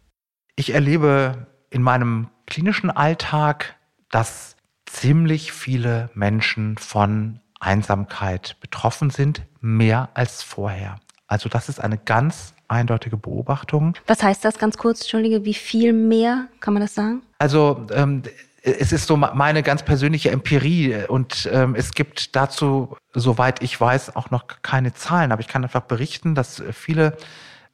Ich 0.55 0.73
erlebe 0.73 1.47
in 1.69 1.81
meinem 1.81 2.29
klinischen 2.45 2.91
Alltag, 2.91 3.75
dass 4.11 4.52
ziemlich 4.93 5.51
viele 5.51 6.09
Menschen 6.13 6.77
von 6.77 7.39
Einsamkeit 7.59 8.57
betroffen 8.61 9.09
sind, 9.09 9.41
mehr 9.59 10.09
als 10.13 10.43
vorher. 10.43 10.97
Also 11.27 11.49
das 11.49 11.67
ist 11.67 11.79
eine 11.79 11.97
ganz 11.97 12.53
eindeutige 12.67 13.17
Beobachtung. 13.17 13.95
Was 14.07 14.21
heißt 14.21 14.45
das 14.45 14.57
ganz 14.59 14.77
kurz, 14.77 15.01
Entschuldige, 15.01 15.45
wie 15.45 15.53
viel 15.53 15.93
mehr, 15.93 16.47
kann 16.59 16.73
man 16.73 16.81
das 16.81 16.93
sagen? 16.93 17.23
Also 17.39 17.87
ähm, 17.91 18.23
es 18.61 18.91
ist 18.91 19.07
so 19.07 19.17
meine 19.17 19.63
ganz 19.63 19.83
persönliche 19.83 20.31
Empirie 20.31 21.05
und 21.07 21.49
ähm, 21.51 21.75
es 21.75 21.93
gibt 21.93 22.35
dazu, 22.35 22.95
soweit 23.13 23.61
ich 23.61 23.79
weiß, 23.79 24.15
auch 24.15 24.31
noch 24.31 24.45
keine 24.61 24.93
Zahlen, 24.93 25.31
aber 25.31 25.41
ich 25.41 25.47
kann 25.47 25.63
einfach 25.63 25.81
berichten, 25.81 26.35
dass 26.35 26.63
viele, 26.71 27.17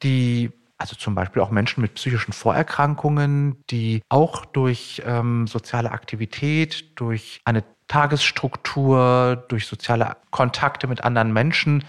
die 0.02 0.50
also 0.80 0.96
zum 0.96 1.14
Beispiel 1.14 1.42
auch 1.42 1.50
Menschen 1.50 1.82
mit 1.82 1.94
psychischen 1.94 2.32
Vorerkrankungen, 2.32 3.62
die 3.68 4.02
auch 4.08 4.46
durch 4.46 5.02
ähm, 5.04 5.46
soziale 5.46 5.90
Aktivität, 5.90 6.98
durch 6.98 7.42
eine 7.44 7.64
Tagesstruktur, 7.86 9.44
durch 9.48 9.66
soziale 9.66 10.16
Kontakte 10.30 10.86
mit 10.86 11.04
anderen 11.04 11.34
Menschen 11.34 11.84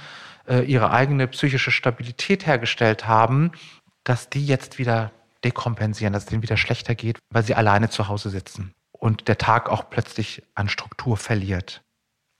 äh, 0.45 0.65
ihre 0.65 0.91
eigene 0.91 1.27
psychische 1.27 1.71
Stabilität 1.71 2.45
hergestellt 2.45 3.07
haben, 3.07 3.51
dass 4.03 4.29
die 4.29 4.45
jetzt 4.45 4.77
wieder 4.77 5.11
dekompensieren, 5.45 6.11
dass 6.11 6.23
es 6.23 6.29
denen 6.29 6.43
wieder 6.43 6.57
schlechter 6.57 6.93
geht, 6.93 7.17
weil 7.29 7.43
sie 7.43 7.55
alleine 7.55 7.89
zu 7.89 8.09
Hause 8.09 8.29
sitzen 8.29 8.73
und 8.91 9.29
der 9.29 9.37
Tag 9.37 9.69
auch 9.69 9.89
plötzlich 9.89 10.43
an 10.53 10.67
Struktur 10.67 11.15
verliert. 11.15 11.81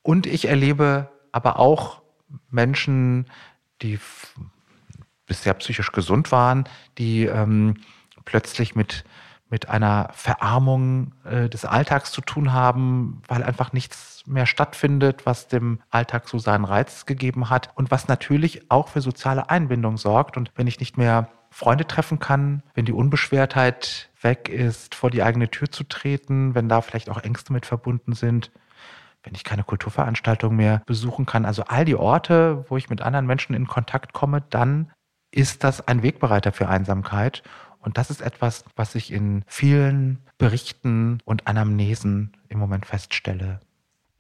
Und 0.03 0.27
ich 0.27 0.50
erlebe 0.50 1.10
aber 1.31 1.60
auch 1.60 2.01
Menschen, 2.50 3.27
die 3.81 4.00
bisher 5.31 5.53
psychisch 5.53 5.93
gesund 5.93 6.33
waren, 6.33 6.65
die 6.97 7.23
ähm, 7.25 7.75
plötzlich 8.25 8.75
mit, 8.75 9.05
mit 9.50 9.69
einer 9.69 10.09
Verarmung 10.11 11.13
äh, 11.23 11.47
des 11.47 11.63
Alltags 11.63 12.11
zu 12.11 12.19
tun 12.19 12.51
haben, 12.51 13.21
weil 13.29 13.41
einfach 13.41 13.71
nichts 13.71 14.23
mehr 14.25 14.45
stattfindet, 14.45 15.25
was 15.25 15.47
dem 15.47 15.79
Alltag 15.89 16.27
so 16.27 16.38
seinen 16.38 16.65
Reiz 16.65 17.05
gegeben 17.05 17.50
hat 17.50 17.69
und 17.75 17.91
was 17.91 18.09
natürlich 18.09 18.69
auch 18.69 18.89
für 18.89 19.00
soziale 19.00 19.50
Einbindung 19.50 19.95
sorgt. 19.95 20.35
Und 20.35 20.51
wenn 20.55 20.67
ich 20.67 20.81
nicht 20.81 20.97
mehr 20.97 21.29
Freunde 21.50 21.88
treffen 21.88 22.19
kann, 22.19 22.61
wenn 22.73 22.83
die 22.83 22.91
Unbeschwertheit 22.91 24.09
weg 24.21 24.50
ist, 24.50 24.95
vor 24.95 25.11
die 25.11 25.23
eigene 25.23 25.50
Tür 25.50 25.71
zu 25.71 25.85
treten, 25.85 26.55
wenn 26.55 26.67
da 26.67 26.81
vielleicht 26.81 27.09
auch 27.09 27.23
Ängste 27.23 27.53
mit 27.53 27.65
verbunden 27.65 28.11
sind, 28.11 28.51
wenn 29.23 29.33
ich 29.33 29.45
keine 29.45 29.63
Kulturveranstaltung 29.63 30.53
mehr 30.57 30.81
besuchen 30.85 31.25
kann, 31.25 31.45
also 31.45 31.63
all 31.67 31.85
die 31.85 31.95
Orte, 31.95 32.65
wo 32.67 32.75
ich 32.75 32.89
mit 32.89 33.01
anderen 33.01 33.27
Menschen 33.27 33.55
in 33.55 33.67
Kontakt 33.67 34.11
komme, 34.11 34.43
dann 34.50 34.91
ist 35.31 35.63
das 35.63 35.88
ein 35.88 36.03
Wegbereiter 36.03 36.51
für 36.51 36.69
Einsamkeit. 36.69 37.43
Und 37.79 37.97
das 37.97 38.11
ist 38.11 38.21
etwas, 38.21 38.63
was 38.75 38.95
ich 38.95 39.11
in 39.11 39.43
vielen 39.47 40.19
Berichten 40.38 41.19
und 41.25 41.47
Anamnesen 41.47 42.38
im 42.47 42.59
Moment 42.59 42.85
feststelle. 42.85 43.59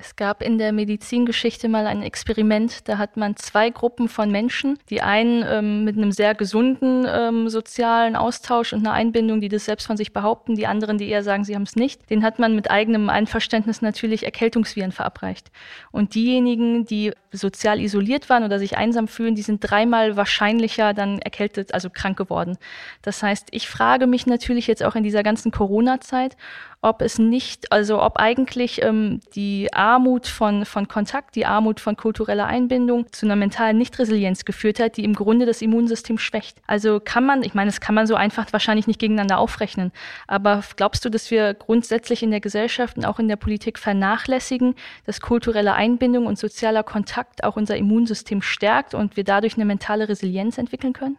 Es 0.01 0.15
gab 0.15 0.41
in 0.41 0.57
der 0.57 0.71
Medizingeschichte 0.71 1.69
mal 1.69 1.85
ein 1.85 2.01
Experiment, 2.01 2.89
da 2.89 2.97
hat 2.97 3.17
man 3.17 3.35
zwei 3.35 3.69
Gruppen 3.69 4.09
von 4.09 4.31
Menschen, 4.31 4.79
die 4.89 5.03
einen 5.03 5.45
ähm, 5.47 5.83
mit 5.83 5.95
einem 5.95 6.11
sehr 6.11 6.33
gesunden 6.33 7.05
ähm, 7.07 7.49
sozialen 7.49 8.15
Austausch 8.15 8.73
und 8.73 8.79
einer 8.79 8.93
Einbindung, 8.93 9.41
die 9.41 9.47
das 9.47 9.65
selbst 9.65 9.85
von 9.85 9.97
sich 9.97 10.11
behaupten, 10.11 10.55
die 10.55 10.65
anderen, 10.65 10.97
die 10.97 11.07
eher 11.07 11.21
sagen, 11.21 11.43
sie 11.43 11.53
haben 11.53 11.63
es 11.63 11.75
nicht, 11.75 12.09
den 12.09 12.23
hat 12.23 12.39
man 12.39 12.55
mit 12.55 12.71
eigenem 12.71 13.09
Einverständnis 13.09 13.83
natürlich 13.83 14.25
Erkältungsviren 14.25 14.91
verabreicht. 14.91 15.51
Und 15.91 16.15
diejenigen, 16.15 16.83
die 16.85 17.13
sozial 17.31 17.79
isoliert 17.79 18.27
waren 18.27 18.43
oder 18.43 18.57
sich 18.57 18.77
einsam 18.77 19.07
fühlen, 19.07 19.35
die 19.35 19.43
sind 19.43 19.59
dreimal 19.61 20.17
wahrscheinlicher 20.17 20.95
dann 20.95 21.19
erkältet, 21.19 21.75
also 21.75 21.91
krank 21.91 22.17
geworden. 22.17 22.57
Das 23.03 23.21
heißt, 23.21 23.49
ich 23.51 23.69
frage 23.69 24.07
mich 24.07 24.25
natürlich 24.25 24.65
jetzt 24.65 24.83
auch 24.83 24.95
in 24.95 25.03
dieser 25.03 25.21
ganzen 25.21 25.51
Corona-Zeit, 25.51 26.37
ob 26.81 27.01
es 27.01 27.19
nicht, 27.19 27.71
also 27.71 28.01
ob 28.01 28.17
eigentlich 28.17 28.81
ähm, 28.81 29.19
die 29.35 29.71
Armut 29.71 30.25
von, 30.25 30.65
von 30.65 30.87
Kontakt, 30.87 31.35
die 31.35 31.45
Armut 31.45 31.79
von 31.79 31.95
kultureller 31.95 32.47
Einbindung 32.47 33.11
zu 33.11 33.27
einer 33.27 33.35
mentalen 33.35 33.77
Nichtresilienz 33.77 34.45
geführt 34.45 34.79
hat, 34.79 34.97
die 34.97 35.03
im 35.03 35.13
Grunde 35.13 35.45
das 35.45 35.61
Immunsystem 35.61 36.17
schwächt. 36.17 36.59
Also 36.65 36.99
kann 36.99 37.23
man, 37.23 37.43
ich 37.43 37.53
meine, 37.53 37.69
das 37.69 37.81
kann 37.81 37.93
man 37.93 38.07
so 38.07 38.15
einfach 38.15 38.51
wahrscheinlich 38.51 38.87
nicht 38.87 38.99
gegeneinander 38.99 39.37
aufrechnen, 39.37 39.91
aber 40.27 40.63
glaubst 40.75 41.05
du, 41.05 41.09
dass 41.09 41.29
wir 41.29 41.53
grundsätzlich 41.53 42.23
in 42.23 42.31
der 42.31 42.41
Gesellschaft 42.41 42.97
und 42.97 43.05
auch 43.05 43.19
in 43.19 43.27
der 43.27 43.35
Politik 43.35 43.77
vernachlässigen, 43.77 44.73
dass 45.05 45.21
kulturelle 45.21 45.73
Einbindung 45.73 46.25
und 46.25 46.39
sozialer 46.39 46.83
Kontakt 46.83 47.43
auch 47.43 47.57
unser 47.57 47.77
Immunsystem 47.77 48.41
stärkt 48.41 48.95
und 48.95 49.17
wir 49.17 49.23
dadurch 49.23 49.55
eine 49.55 49.65
mentale 49.65 50.09
Resilienz 50.09 50.57
entwickeln 50.57 50.93
können? 50.93 51.17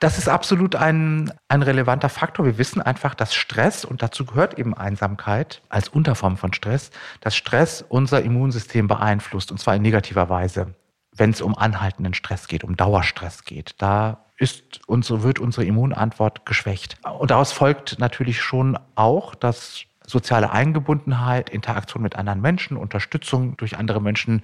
Das 0.00 0.16
ist 0.16 0.28
absolut 0.28 0.76
ein, 0.76 1.32
ein 1.48 1.62
relevanter 1.62 2.08
Faktor. 2.08 2.46
Wir 2.46 2.58
wissen 2.58 2.80
einfach, 2.80 3.14
dass 3.14 3.34
Stress, 3.34 3.84
und 3.84 4.02
dazu 4.02 4.24
gehört 4.24 4.58
eben 4.58 4.74
Einsamkeit 4.74 5.60
als 5.68 5.88
Unterform 5.88 6.36
von 6.36 6.52
Stress, 6.52 6.90
dass 7.20 7.34
Stress 7.34 7.84
unser 7.88 8.22
Immunsystem 8.22 8.86
beeinflusst, 8.86 9.50
und 9.50 9.58
zwar 9.58 9.74
in 9.74 9.82
negativer 9.82 10.28
Weise. 10.28 10.74
Wenn 11.16 11.30
es 11.30 11.40
um 11.40 11.58
anhaltenden 11.58 12.14
Stress 12.14 12.46
geht, 12.46 12.62
um 12.62 12.76
Dauerstress 12.76 13.44
geht, 13.44 13.74
da 13.78 14.24
ist 14.36 14.80
unsere, 14.86 15.24
wird 15.24 15.40
unsere 15.40 15.66
Immunantwort 15.66 16.46
geschwächt. 16.46 16.96
Und 17.18 17.32
daraus 17.32 17.50
folgt 17.52 17.98
natürlich 17.98 18.40
schon 18.40 18.78
auch, 18.94 19.34
dass 19.34 19.82
soziale 20.06 20.52
Eingebundenheit, 20.52 21.50
Interaktion 21.50 22.02
mit 22.02 22.14
anderen 22.14 22.40
Menschen, 22.40 22.76
Unterstützung 22.76 23.56
durch 23.56 23.76
andere 23.76 24.00
Menschen 24.00 24.42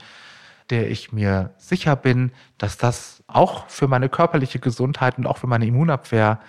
der 0.70 0.90
ich 0.90 1.12
mir 1.12 1.54
sicher 1.58 1.96
bin, 1.96 2.32
dass 2.58 2.76
das 2.76 3.22
auch 3.26 3.68
für 3.68 3.88
meine 3.88 4.08
körperliche 4.08 4.58
Gesundheit 4.58 5.18
und 5.18 5.26
auch 5.26 5.38
für 5.38 5.46
meine 5.46 5.66
Immunabwehr 5.66 6.40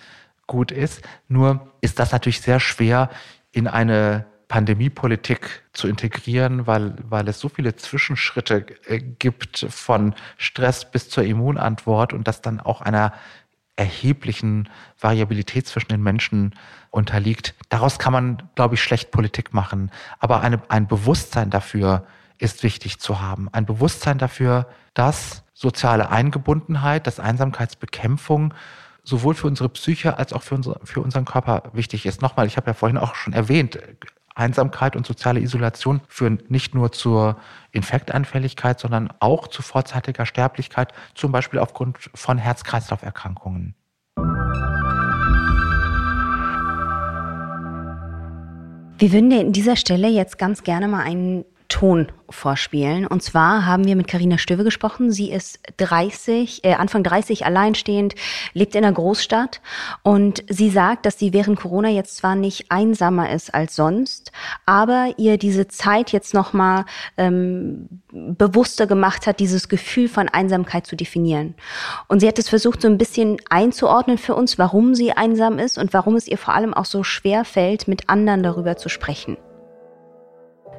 gut 0.48 0.72
ist. 0.72 1.02
Nur 1.28 1.74
ist 1.82 2.00
das 2.00 2.12
natürlich 2.12 2.42
sehr 2.42 2.60
schwer 2.60 3.10
in 3.52 3.68
eine 3.68 4.26
Pandemiepolitik 4.48 5.64
zu 5.74 5.88
integrieren, 5.88 6.68
weil, 6.68 6.96
weil 7.10 7.28
es 7.28 7.40
so 7.40 7.50
viele 7.50 7.76
Zwischenschritte 7.76 8.66
äh, 8.86 9.00
gibt 9.00 9.66
von 9.70 10.14
Stress 10.38 10.90
bis 10.90 11.10
zur 11.10 11.24
Immunantwort 11.24 12.14
und 12.14 12.28
das 12.28 12.42
dann 12.42 12.60
auch 12.60 12.82
einer 12.82 13.14
erheblichen 13.76 14.70
Variabilität 15.00 15.68
zwischen 15.68 15.90
den 15.90 16.04
Menschen 16.04 16.56
unterliegt. 16.92 17.56
Daraus 17.70 18.00
kann 18.00 18.14
man, 18.14 18.50
glaube 18.56 18.76
ich, 18.76 18.84
schlecht 18.84 19.12
Politik 19.12 19.54
machen. 19.54 19.92
Aber 20.20 20.42
eine, 20.42 20.62
ein 20.70 20.88
Bewusstsein 20.88 21.50
dafür, 21.50 22.06
ist 22.38 22.64
wichtig 22.64 23.00
zu 23.00 23.22
haben. 23.22 23.50
Ein 23.52 23.66
Bewusstsein 23.66 24.18
dafür, 24.18 24.68
dass 24.94 25.44
soziale 25.54 26.10
Eingebundenheit, 26.10 27.08
dass 27.08 27.20
Einsamkeitsbekämpfung 27.20 28.54
sowohl 29.04 29.36
für 29.36 29.48
unsere 29.48 29.70
Psyche 29.70 30.18
als 30.18 30.34
auch 30.34 30.44
für, 30.44 30.56
unsere, 30.56 30.80
für 30.84 31.02
unseren 31.02 31.26
Körper 31.26 31.64
wichtig 31.74 32.06
ist. 32.06 32.22
Nochmal, 32.22 32.48
ich 32.48 32.58
habe 32.58 32.68
ja 32.68 32.74
vorhin 32.74 32.98
auch 32.98 33.16
schon 33.16 33.34
erwähnt, 33.34 33.80
Einsamkeit 34.36 34.98
und 34.98 35.06
soziale 35.06 35.40
Isolation 35.40 36.02
führen 36.08 36.44
nicht 36.50 36.76
nur 36.76 36.92
zur 36.92 37.38
Infektanfälligkeit, 37.72 38.80
sondern 38.80 39.10
auch 39.20 39.48
zu 39.48 39.62
vorzeitiger 39.62 40.26
Sterblichkeit, 40.26 40.92
zum 41.14 41.32
Beispiel 41.32 41.60
aufgrund 41.60 41.98
von 42.14 42.38
Herz-Kreislauf-Erkrankungen. 42.38 43.76
Wir 48.98 49.12
würden 49.12 49.30
dir 49.30 49.42
in 49.42 49.54
dieser 49.54 49.76
Stelle 49.76 50.08
jetzt 50.10 50.38
ganz 50.38 50.64
gerne 50.64 50.88
mal 50.88 51.04
einen 51.04 51.46
Ton 51.68 52.12
vorspielen. 52.30 53.06
Und 53.08 53.22
zwar 53.24 53.66
haben 53.66 53.86
wir 53.86 53.96
mit 53.96 54.08
Karina 54.08 54.38
Stöwe 54.38 54.64
gesprochen. 54.64 55.12
Sie 55.12 55.32
ist 55.32 55.60
30, 55.78 56.64
äh, 56.64 56.74
Anfang 56.74 57.04
30, 57.04 57.46
alleinstehend, 57.46 58.16
lebt 58.54 58.76
in 58.76 58.84
einer 58.84 58.94
Großstadt 58.94 59.62
und 60.04 60.44
sie 60.50 60.70
sagt, 60.70 61.06
dass 61.06 61.20
sie 61.20 61.34
während 61.34 61.60
Corona 61.60 61.90
jetzt 61.90 62.18
zwar 62.18 62.36
nicht 62.36 62.72
einsamer 62.72 63.32
ist 63.32 63.54
als 63.54 63.76
sonst, 63.76 64.32
aber 64.66 65.14
ihr 65.18 65.38
diese 65.38 65.68
Zeit 65.68 66.12
jetzt 66.12 66.34
nochmal 66.34 66.86
ähm, 67.18 67.88
bewusster 68.12 68.88
gemacht 68.88 69.28
hat, 69.28 69.40
dieses 69.40 69.70
Gefühl 69.70 70.08
von 70.08 70.30
Einsamkeit 70.30 70.88
zu 70.88 70.96
definieren. 70.96 71.56
Und 72.08 72.20
sie 72.22 72.28
hat 72.28 72.40
es 72.40 72.50
versucht, 72.50 72.82
so 72.82 72.88
ein 72.88 72.98
bisschen 72.98 73.38
einzuordnen 73.50 74.18
für 74.18 74.36
uns, 74.36 74.58
warum 74.58 74.96
sie 74.96 75.12
einsam 75.12 75.60
ist 75.60 75.78
und 75.78 75.94
warum 75.94 76.16
es 76.16 76.28
ihr 76.28 76.38
vor 76.38 76.54
allem 76.54 76.74
auch 76.74 76.86
so 76.86 77.04
schwer 77.04 77.46
fällt, 77.46 77.88
mit 77.88 78.10
anderen 78.10 78.44
darüber 78.44 78.78
zu 78.78 78.90
sprechen. 78.90 79.38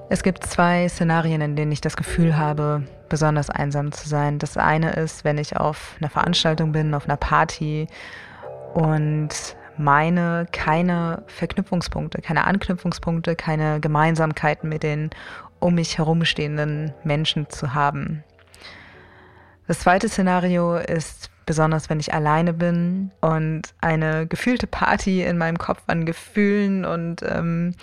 Es 0.09 0.23
gibt 0.23 0.45
zwei 0.45 0.89
Szenarien, 0.89 1.41
in 1.41 1.57
denen 1.57 1.73
ich 1.73 1.81
das 1.81 1.97
Gefühl 1.97 2.37
habe, 2.37 2.85
besonders 3.09 3.51
einsam 3.51 3.91
zu 3.93 4.09
sein. 4.09 4.39
Das 4.39 4.57
eine 4.57 4.93
ist, 4.93 5.25
wenn 5.25 5.39
ich 5.39 5.57
auf 5.57 5.97
einer 6.01 6.11
Veranstaltung 6.11 6.73
bin, 6.73 6.95
auf 6.95 7.07
einer 7.07 7.17
Party 7.17 7.89
und 8.75 9.57
meine 9.79 10.47
keine 10.53 11.23
Verknüpfungspunkte, 11.27 12.23
keine 12.23 12.45
Anknüpfungspunkte, 12.45 13.37
keine 13.37 13.81
Gemeinsamkeiten 13.81 14.69
mit 14.69 14.83
den 14.83 15.11
um 15.59 15.75
mich 15.75 15.99
herumstehenden 15.99 16.93
Menschen 17.03 17.49
zu 17.49 17.75
haben. 17.75 18.23
Das 19.67 19.81
zweite 19.81 20.09
Szenario 20.09 20.77
ist 20.77 21.31
besonders, 21.47 21.89
wenn 21.91 22.01
ich 22.01 22.13
alleine 22.13 22.53
bin 22.53 23.11
und 23.21 23.63
eine 23.81 24.27
gefühlte 24.27 24.67
Party 24.67 25.23
in 25.23 25.39
meinem 25.39 25.59
Kopf 25.59 25.83
an 25.87 26.05
Gefühlen 26.05 26.85
und 26.85 27.23
ähm, 27.23 27.75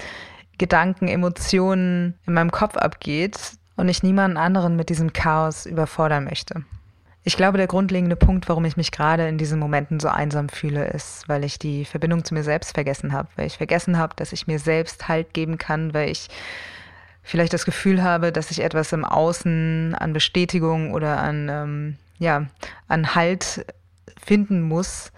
Gedanken, 0.58 1.08
Emotionen 1.08 2.16
in 2.26 2.34
meinem 2.34 2.52
Kopf 2.52 2.78
abgeht 2.78 3.38
und 3.76 3.90
ich 3.90 4.04
niemanden 4.04 4.38
anderen 4.38 4.76
mit 4.76 4.90
diesem 4.90 5.14
Chaos 5.14 5.66
überfordern 5.66 6.26
möchte. 6.26 6.64
Ich 7.26 7.38
glaube, 7.38 7.58
der 7.58 7.68
grundlegende 7.68 8.18
Punkt, 8.18 8.50
warum 8.50 8.66
ich 8.66 8.76
mich 8.76 8.92
gerade 8.92 9.28
in 9.30 9.38
diesen 9.38 9.58
Momenten 9.58 10.02
so 10.02 10.10
einsam 10.10 10.50
fühle, 10.50 10.86
ist, 10.88 11.28
weil 11.30 11.46
ich 11.46 11.58
die 11.58 11.86
Verbindung 11.86 12.26
zu 12.26 12.34
mir 12.34 12.44
selbst 12.44 12.74
vergessen 12.74 13.14
habe, 13.14 13.30
weil 13.38 13.48
ich 13.48 13.58
vergessen 13.58 13.98
habe, 13.98 14.14
dass 14.18 14.34
ich 14.34 14.46
mir 14.46 14.60
selbst 14.60 15.08
Halt 15.08 15.34
geben 15.34 15.58
kann, 15.58 15.94
weil 15.94 16.10
ich 16.10 16.28
vielleicht 17.24 17.54
das 17.54 17.64
Gefühl 17.64 18.04
habe, 18.04 18.34
dass 18.34 18.52
ich 18.52 18.62
etwas 18.62 18.92
im 18.92 19.06
Außen 19.06 19.96
an 19.96 20.12
Bestätigung 20.12 20.94
oder 20.94 21.20
an, 21.20 21.48
ähm, 21.50 21.98
ja, 22.20 22.48
an 22.90 23.16
Halt 23.16 23.66
finden 24.22 24.62
muss, 24.62 25.14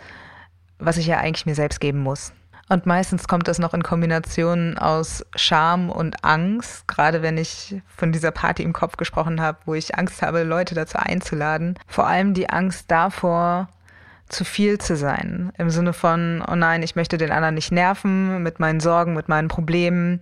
was 0.77 0.97
ich 0.97 1.07
ja 1.07 1.17
eigentlich 1.17 1.47
mir 1.47 1.55
selbst 1.55 1.79
geben 1.79 1.99
muss. 1.99 2.33
Und 2.67 2.85
meistens 2.87 3.27
kommt 3.27 3.47
das 3.47 3.59
noch 3.59 3.73
in 3.73 3.83
Kombination 3.83 4.77
aus 4.77 5.23
Scham 5.35 5.89
und 5.91 6.23
Angst, 6.23 6.87
gerade 6.87 7.21
wenn 7.21 7.37
ich 7.37 7.81
von 7.95 8.11
dieser 8.11 8.31
Party 8.31 8.63
im 8.63 8.73
Kopf 8.73 8.97
gesprochen 8.97 9.39
habe, 9.39 9.59
wo 9.65 9.75
ich 9.75 9.97
Angst 9.97 10.21
habe, 10.23 10.43
Leute 10.43 10.73
dazu 10.73 10.97
einzuladen. 10.97 11.77
Vor 11.87 12.07
allem 12.07 12.33
die 12.33 12.49
Angst 12.49 12.89
davor, 12.89 13.69
zu 14.27 14.43
viel 14.43 14.79
zu 14.79 14.95
sein. 14.95 15.51
Im 15.57 15.69
Sinne 15.69 15.93
von, 15.93 16.43
oh 16.47 16.55
nein, 16.55 16.81
ich 16.81 16.95
möchte 16.95 17.17
den 17.17 17.31
anderen 17.31 17.53
nicht 17.53 17.71
nerven 17.71 18.41
mit 18.41 18.59
meinen 18.59 18.79
Sorgen, 18.79 19.13
mit 19.13 19.29
meinen 19.29 19.47
Problemen. 19.47 20.19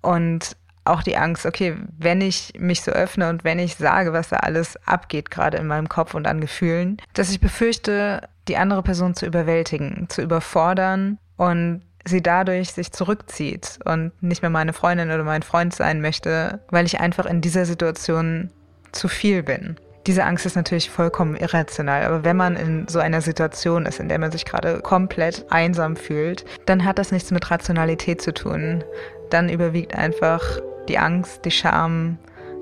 Und 0.00 0.56
auch 0.84 1.02
die 1.02 1.16
Angst, 1.16 1.46
okay, 1.46 1.76
wenn 1.98 2.20
ich 2.20 2.54
mich 2.58 2.82
so 2.82 2.92
öffne 2.92 3.28
und 3.28 3.44
wenn 3.44 3.58
ich 3.58 3.76
sage, 3.76 4.12
was 4.12 4.28
da 4.28 4.36
alles 4.36 4.76
abgeht, 4.86 5.30
gerade 5.30 5.58
in 5.58 5.66
meinem 5.66 5.88
Kopf 5.88 6.14
und 6.14 6.26
an 6.26 6.40
Gefühlen, 6.40 6.98
dass 7.14 7.30
ich 7.30 7.40
befürchte, 7.40 8.28
die 8.48 8.56
andere 8.56 8.82
Person 8.82 9.14
zu 9.14 9.26
überwältigen, 9.26 10.06
zu 10.08 10.22
überfordern 10.22 11.18
und 11.42 11.82
sie 12.04 12.22
dadurch 12.22 12.72
sich 12.72 12.92
zurückzieht 12.92 13.80
und 13.84 14.12
nicht 14.22 14.42
mehr 14.42 14.50
meine 14.50 14.72
Freundin 14.72 15.10
oder 15.10 15.24
mein 15.24 15.42
Freund 15.42 15.74
sein 15.74 16.00
möchte, 16.00 16.60
weil 16.70 16.86
ich 16.86 17.00
einfach 17.00 17.26
in 17.26 17.40
dieser 17.40 17.64
Situation 17.64 18.50
zu 18.92 19.08
viel 19.08 19.42
bin. 19.42 19.76
Diese 20.06 20.24
Angst 20.24 20.46
ist 20.46 20.54
natürlich 20.54 20.88
vollkommen 20.88 21.34
irrational, 21.34 22.04
aber 22.04 22.24
wenn 22.24 22.36
man 22.36 22.54
in 22.54 22.86
so 22.86 23.00
einer 23.00 23.20
Situation 23.20 23.86
ist, 23.86 23.98
in 23.98 24.08
der 24.08 24.20
man 24.20 24.30
sich 24.30 24.44
gerade 24.44 24.80
komplett 24.80 25.44
einsam 25.50 25.96
fühlt, 25.96 26.44
dann 26.66 26.84
hat 26.84 26.98
das 26.98 27.10
nichts 27.10 27.32
mit 27.32 27.50
Rationalität 27.50 28.22
zu 28.22 28.32
tun. 28.32 28.84
Dann 29.30 29.48
überwiegt 29.48 29.96
einfach 29.96 30.42
die 30.88 30.98
Angst, 30.98 31.44
die 31.44 31.50
Scham, 31.50 32.18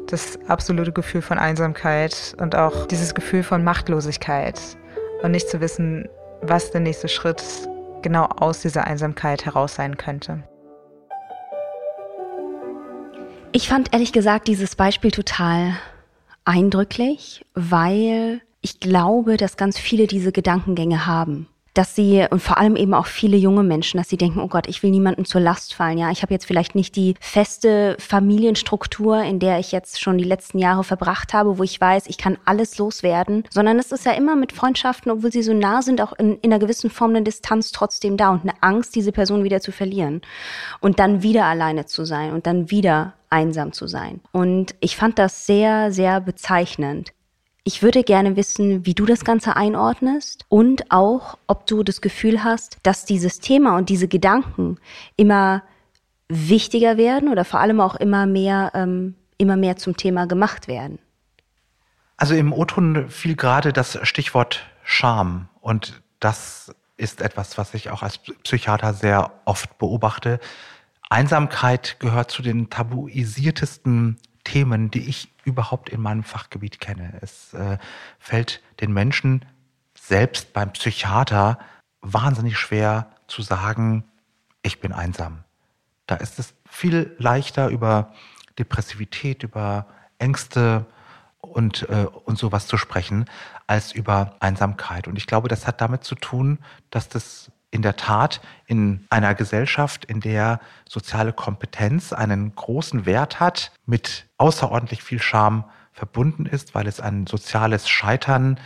das 0.06 0.38
absolute 0.48 0.92
Gefühl 0.92 1.22
von 1.22 1.38
Einsamkeit 1.38 2.34
und 2.38 2.56
auch 2.56 2.86
dieses 2.86 3.14
Gefühl 3.14 3.42
von 3.42 3.62
Machtlosigkeit 3.62 4.58
und 5.22 5.32
nicht 5.32 5.50
zu 5.50 5.60
wissen, 5.60 6.08
was 6.40 6.70
der 6.70 6.80
nächste 6.80 7.08
Schritt 7.08 7.42
genau 8.02 8.24
aus 8.24 8.60
dieser 8.60 8.84
Einsamkeit 8.84 9.44
heraus 9.44 9.74
sein 9.74 9.96
könnte. 9.96 10.42
Ich 13.52 13.68
fand 13.68 13.92
ehrlich 13.92 14.12
gesagt 14.12 14.48
dieses 14.48 14.76
Beispiel 14.76 15.10
total 15.10 15.74
eindrücklich, 16.44 17.44
weil 17.54 18.40
ich 18.60 18.80
glaube, 18.80 19.36
dass 19.36 19.56
ganz 19.56 19.78
viele 19.78 20.06
diese 20.06 20.32
Gedankengänge 20.32 21.06
haben 21.06 21.48
dass 21.74 21.94
sie 21.94 22.26
und 22.30 22.40
vor 22.40 22.58
allem 22.58 22.76
eben 22.76 22.94
auch 22.94 23.06
viele 23.06 23.36
junge 23.36 23.62
Menschen, 23.62 23.98
dass 23.98 24.08
sie 24.08 24.16
denken, 24.16 24.40
oh 24.40 24.48
Gott, 24.48 24.68
ich 24.68 24.82
will 24.82 24.90
niemandem 24.90 25.24
zur 25.24 25.40
Last 25.40 25.74
fallen. 25.74 25.98
Ja, 25.98 26.10
ich 26.10 26.22
habe 26.22 26.32
jetzt 26.34 26.46
vielleicht 26.46 26.74
nicht 26.74 26.96
die 26.96 27.14
feste 27.20 27.96
Familienstruktur, 27.98 29.22
in 29.22 29.38
der 29.38 29.58
ich 29.58 29.72
jetzt 29.72 30.00
schon 30.00 30.18
die 30.18 30.24
letzten 30.24 30.58
Jahre 30.58 30.84
verbracht 30.84 31.32
habe, 31.32 31.58
wo 31.58 31.62
ich 31.62 31.80
weiß, 31.80 32.06
ich 32.06 32.18
kann 32.18 32.38
alles 32.44 32.78
loswerden, 32.78 33.44
sondern 33.50 33.78
es 33.78 33.92
ist 33.92 34.04
ja 34.04 34.12
immer 34.12 34.36
mit 34.36 34.52
Freundschaften, 34.52 35.12
obwohl 35.12 35.32
sie 35.32 35.42
so 35.42 35.54
nah 35.54 35.82
sind, 35.82 36.00
auch 36.00 36.12
in, 36.14 36.38
in 36.38 36.52
einer 36.52 36.58
gewissen 36.58 36.90
Form 36.90 37.10
eine 37.10 37.22
Distanz 37.22 37.72
trotzdem 37.72 38.16
da 38.16 38.30
und 38.30 38.42
eine 38.42 38.54
Angst, 38.62 38.94
diese 38.94 39.12
Person 39.12 39.44
wieder 39.44 39.60
zu 39.60 39.72
verlieren 39.72 40.22
und 40.80 40.98
dann 40.98 41.22
wieder 41.22 41.44
alleine 41.44 41.86
zu 41.86 42.04
sein 42.04 42.32
und 42.32 42.46
dann 42.46 42.70
wieder 42.70 43.14
einsam 43.30 43.72
zu 43.72 43.86
sein. 43.86 44.20
Und 44.32 44.74
ich 44.80 44.96
fand 44.96 45.18
das 45.18 45.46
sehr, 45.46 45.92
sehr 45.92 46.20
bezeichnend. 46.20 47.12
Ich 47.64 47.82
würde 47.82 48.02
gerne 48.04 48.36
wissen, 48.36 48.86
wie 48.86 48.94
du 48.94 49.04
das 49.04 49.24
Ganze 49.24 49.56
einordnest 49.56 50.46
und 50.48 50.90
auch, 50.90 51.36
ob 51.46 51.66
du 51.66 51.82
das 51.82 52.00
Gefühl 52.00 52.42
hast, 52.42 52.78
dass 52.82 53.04
dieses 53.04 53.40
Thema 53.40 53.76
und 53.76 53.88
diese 53.90 54.08
Gedanken 54.08 54.78
immer 55.16 55.62
wichtiger 56.28 56.96
werden 56.96 57.28
oder 57.28 57.44
vor 57.44 57.60
allem 57.60 57.80
auch 57.80 57.96
immer 57.96 58.24
mehr, 58.24 58.70
ähm, 58.74 59.14
immer 59.36 59.56
mehr 59.56 59.76
zum 59.76 59.96
Thema 59.96 60.26
gemacht 60.26 60.68
werden. 60.68 60.98
Also 62.16 62.34
im 62.34 62.52
O-Ton 62.52 63.08
fiel 63.08 63.36
gerade 63.36 63.72
das 63.72 63.98
Stichwort 64.06 64.66
Scham 64.84 65.48
und 65.60 66.02
das 66.18 66.74
ist 66.96 67.20
etwas, 67.20 67.58
was 67.58 67.74
ich 67.74 67.90
auch 67.90 68.02
als 68.02 68.18
Psychiater 68.18 68.92
sehr 68.92 69.32
oft 69.44 69.78
beobachte. 69.78 70.38
Einsamkeit 71.08 71.96
gehört 71.98 72.30
zu 72.30 72.42
den 72.42 72.70
tabuisiertesten 72.70 74.18
Themen, 74.44 74.90
die 74.90 75.08
ich 75.08 75.28
überhaupt 75.50 75.88
in 75.88 76.00
meinem 76.00 76.22
Fachgebiet 76.22 76.80
kenne. 76.80 77.18
Es 77.20 77.54
äh, 77.54 77.78
fällt 78.18 78.62
den 78.80 78.92
Menschen 78.92 79.44
selbst 79.94 80.52
beim 80.52 80.72
Psychiater 80.72 81.58
wahnsinnig 82.00 82.58
schwer 82.58 83.10
zu 83.26 83.42
sagen, 83.42 84.04
ich 84.62 84.80
bin 84.80 84.92
einsam. 84.92 85.44
Da 86.06 86.16
ist 86.16 86.38
es 86.38 86.54
viel 86.68 87.14
leichter 87.18 87.68
über 87.68 88.12
Depressivität, 88.58 89.42
über 89.42 89.86
Ängste 90.18 90.86
und, 91.40 91.88
äh, 91.88 92.06
und 92.24 92.38
sowas 92.38 92.66
zu 92.66 92.76
sprechen, 92.76 93.26
als 93.66 93.92
über 93.92 94.36
Einsamkeit. 94.40 95.08
Und 95.08 95.16
ich 95.16 95.26
glaube, 95.26 95.48
das 95.48 95.66
hat 95.66 95.80
damit 95.80 96.04
zu 96.04 96.14
tun, 96.14 96.58
dass 96.90 97.08
das 97.08 97.50
in 97.70 97.82
der 97.82 97.96
Tat 97.96 98.40
in 98.66 99.06
einer 99.10 99.34
Gesellschaft, 99.34 100.04
in 100.04 100.20
der 100.20 100.60
soziale 100.88 101.32
Kompetenz 101.32 102.12
einen 102.12 102.54
großen 102.54 103.06
Wert 103.06 103.40
hat, 103.40 103.72
mit 103.86 104.26
außerordentlich 104.38 105.02
viel 105.02 105.22
Scham 105.22 105.64
verbunden 105.92 106.46
ist, 106.46 106.74
weil 106.74 106.86
es 106.86 107.00
ein 107.00 107.26
soziales 107.26 107.88
Scheitern 107.88 108.58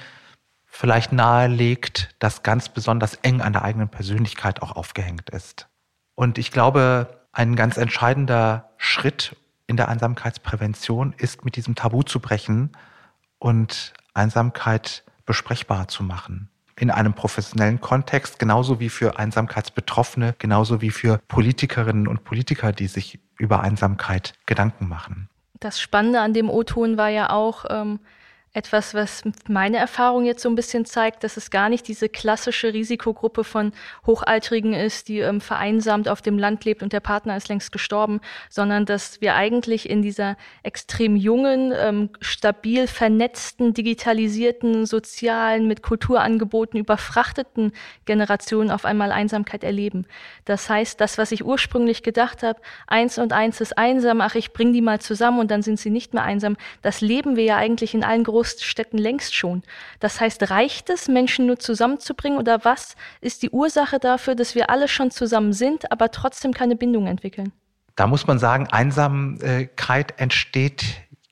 vielleicht 0.64 1.12
nahelegt, 1.12 2.14
das 2.18 2.42
ganz 2.42 2.68
besonders 2.68 3.14
eng 3.16 3.40
an 3.40 3.52
der 3.52 3.62
eigenen 3.62 3.88
Persönlichkeit 3.88 4.62
auch 4.62 4.72
aufgehängt 4.72 5.30
ist. 5.30 5.68
Und 6.14 6.38
ich 6.38 6.50
glaube, 6.50 7.26
ein 7.32 7.56
ganz 7.56 7.76
entscheidender 7.76 8.70
Schritt 8.76 9.36
in 9.66 9.76
der 9.76 9.88
Einsamkeitsprävention 9.88 11.14
ist, 11.16 11.44
mit 11.44 11.56
diesem 11.56 11.74
Tabu 11.74 12.02
zu 12.02 12.20
brechen 12.20 12.72
und 13.38 13.92
Einsamkeit 14.14 15.04
besprechbar 15.26 15.88
zu 15.88 16.02
machen 16.02 16.50
in 16.78 16.90
einem 16.90 17.14
professionellen 17.14 17.80
Kontext, 17.80 18.38
genauso 18.38 18.80
wie 18.80 18.88
für 18.88 19.18
Einsamkeitsbetroffene, 19.18 20.34
genauso 20.38 20.80
wie 20.80 20.90
für 20.90 21.20
Politikerinnen 21.28 22.08
und 22.08 22.24
Politiker, 22.24 22.72
die 22.72 22.86
sich 22.86 23.20
über 23.38 23.60
Einsamkeit 23.60 24.34
Gedanken 24.46 24.88
machen. 24.88 25.28
Das 25.60 25.80
Spannende 25.80 26.20
an 26.20 26.34
dem 26.34 26.50
O-Ton 26.50 26.96
war 26.96 27.08
ja 27.08 27.30
auch, 27.30 27.64
ähm, 27.70 28.00
etwas, 28.54 28.94
was 28.94 29.24
meine 29.48 29.78
Erfahrung 29.78 30.24
jetzt 30.24 30.40
so 30.40 30.48
ein 30.48 30.54
bisschen 30.54 30.84
zeigt, 30.84 31.24
dass 31.24 31.36
es 31.36 31.50
gar 31.50 31.68
nicht 31.68 31.88
diese 31.88 32.08
klassische 32.08 32.72
Risikogruppe 32.72 33.42
von 33.42 33.72
Hochaltrigen 34.06 34.74
ist, 34.74 35.08
die 35.08 35.18
ähm, 35.18 35.40
vereinsamt 35.40 36.08
auf 36.08 36.22
dem 36.22 36.38
Land 36.38 36.64
lebt 36.64 36.84
und 36.84 36.92
der 36.92 37.00
Partner 37.00 37.36
ist 37.36 37.48
längst 37.48 37.72
gestorben, 37.72 38.20
sondern 38.48 38.86
dass 38.86 39.20
wir 39.20 39.34
eigentlich 39.34 39.90
in 39.90 40.02
dieser 40.02 40.36
extrem 40.62 41.16
jungen, 41.16 41.72
ähm, 41.76 42.10
stabil 42.20 42.86
vernetzten, 42.86 43.74
digitalisierten, 43.74 44.86
sozialen, 44.86 45.66
mit 45.66 45.82
Kulturangeboten 45.82 46.78
überfrachteten 46.78 47.72
Generation 48.04 48.70
auf 48.70 48.84
einmal 48.84 49.10
Einsamkeit 49.10 49.64
erleben. 49.64 50.06
Das 50.44 50.70
heißt, 50.70 51.00
das, 51.00 51.18
was 51.18 51.32
ich 51.32 51.44
ursprünglich 51.44 52.04
gedacht 52.04 52.44
habe, 52.44 52.60
eins 52.86 53.18
und 53.18 53.32
eins 53.32 53.60
ist 53.60 53.76
einsam, 53.76 54.20
ach, 54.20 54.36
ich 54.36 54.52
bring 54.52 54.72
die 54.72 54.80
mal 54.80 55.00
zusammen 55.00 55.40
und 55.40 55.50
dann 55.50 55.62
sind 55.62 55.80
sie 55.80 55.90
nicht 55.90 56.14
mehr 56.14 56.22
einsam, 56.22 56.56
das 56.82 57.00
leben 57.00 57.34
wir 57.34 57.42
ja 57.42 57.56
eigentlich 57.56 57.94
in 57.94 58.04
allen 58.04 58.22
großen 58.22 58.43
Großstädten 58.44 58.98
längst 58.98 59.34
schon. 59.34 59.62
Das 60.00 60.20
heißt, 60.20 60.50
reicht 60.50 60.90
es, 60.90 61.08
Menschen 61.08 61.46
nur 61.46 61.58
zusammenzubringen 61.58 62.38
oder 62.38 62.64
was 62.64 62.96
ist 63.20 63.42
die 63.42 63.50
Ursache 63.50 63.98
dafür, 63.98 64.34
dass 64.34 64.54
wir 64.54 64.70
alle 64.70 64.88
schon 64.88 65.10
zusammen 65.10 65.52
sind, 65.52 65.90
aber 65.90 66.10
trotzdem 66.10 66.52
keine 66.52 66.76
Bindung 66.76 67.06
entwickeln? 67.06 67.52
Da 67.96 68.06
muss 68.06 68.26
man 68.26 68.38
sagen, 68.38 68.68
Einsamkeit 68.68 70.14
entsteht 70.18 70.84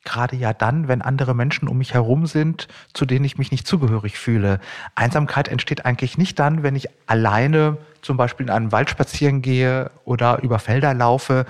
gerade 0.04 0.34
ja 0.34 0.52
dann, 0.52 0.88
wenn 0.88 1.00
andere 1.00 1.32
Menschen 1.32 1.68
um 1.68 1.78
mich 1.78 1.94
herum 1.94 2.26
sind, 2.26 2.66
zu 2.92 3.06
denen 3.06 3.24
ich 3.24 3.38
mich 3.38 3.52
nicht 3.52 3.68
zugehörig 3.68 4.18
fühle. 4.18 4.58
Einsamkeit 4.96 5.46
entsteht 5.46 5.84
eigentlich 5.84 6.18
nicht 6.18 6.40
dann, 6.40 6.64
wenn 6.64 6.74
ich 6.74 6.88
alleine 7.06 7.78
zum 8.00 8.16
Beispiel 8.16 8.46
in 8.46 8.50
einem 8.50 8.72
Wald 8.72 8.90
spazieren 8.90 9.42
gehe 9.42 9.92
oder 10.04 10.42
über 10.42 10.58
Felder 10.58 10.92
laufe. 10.92 11.46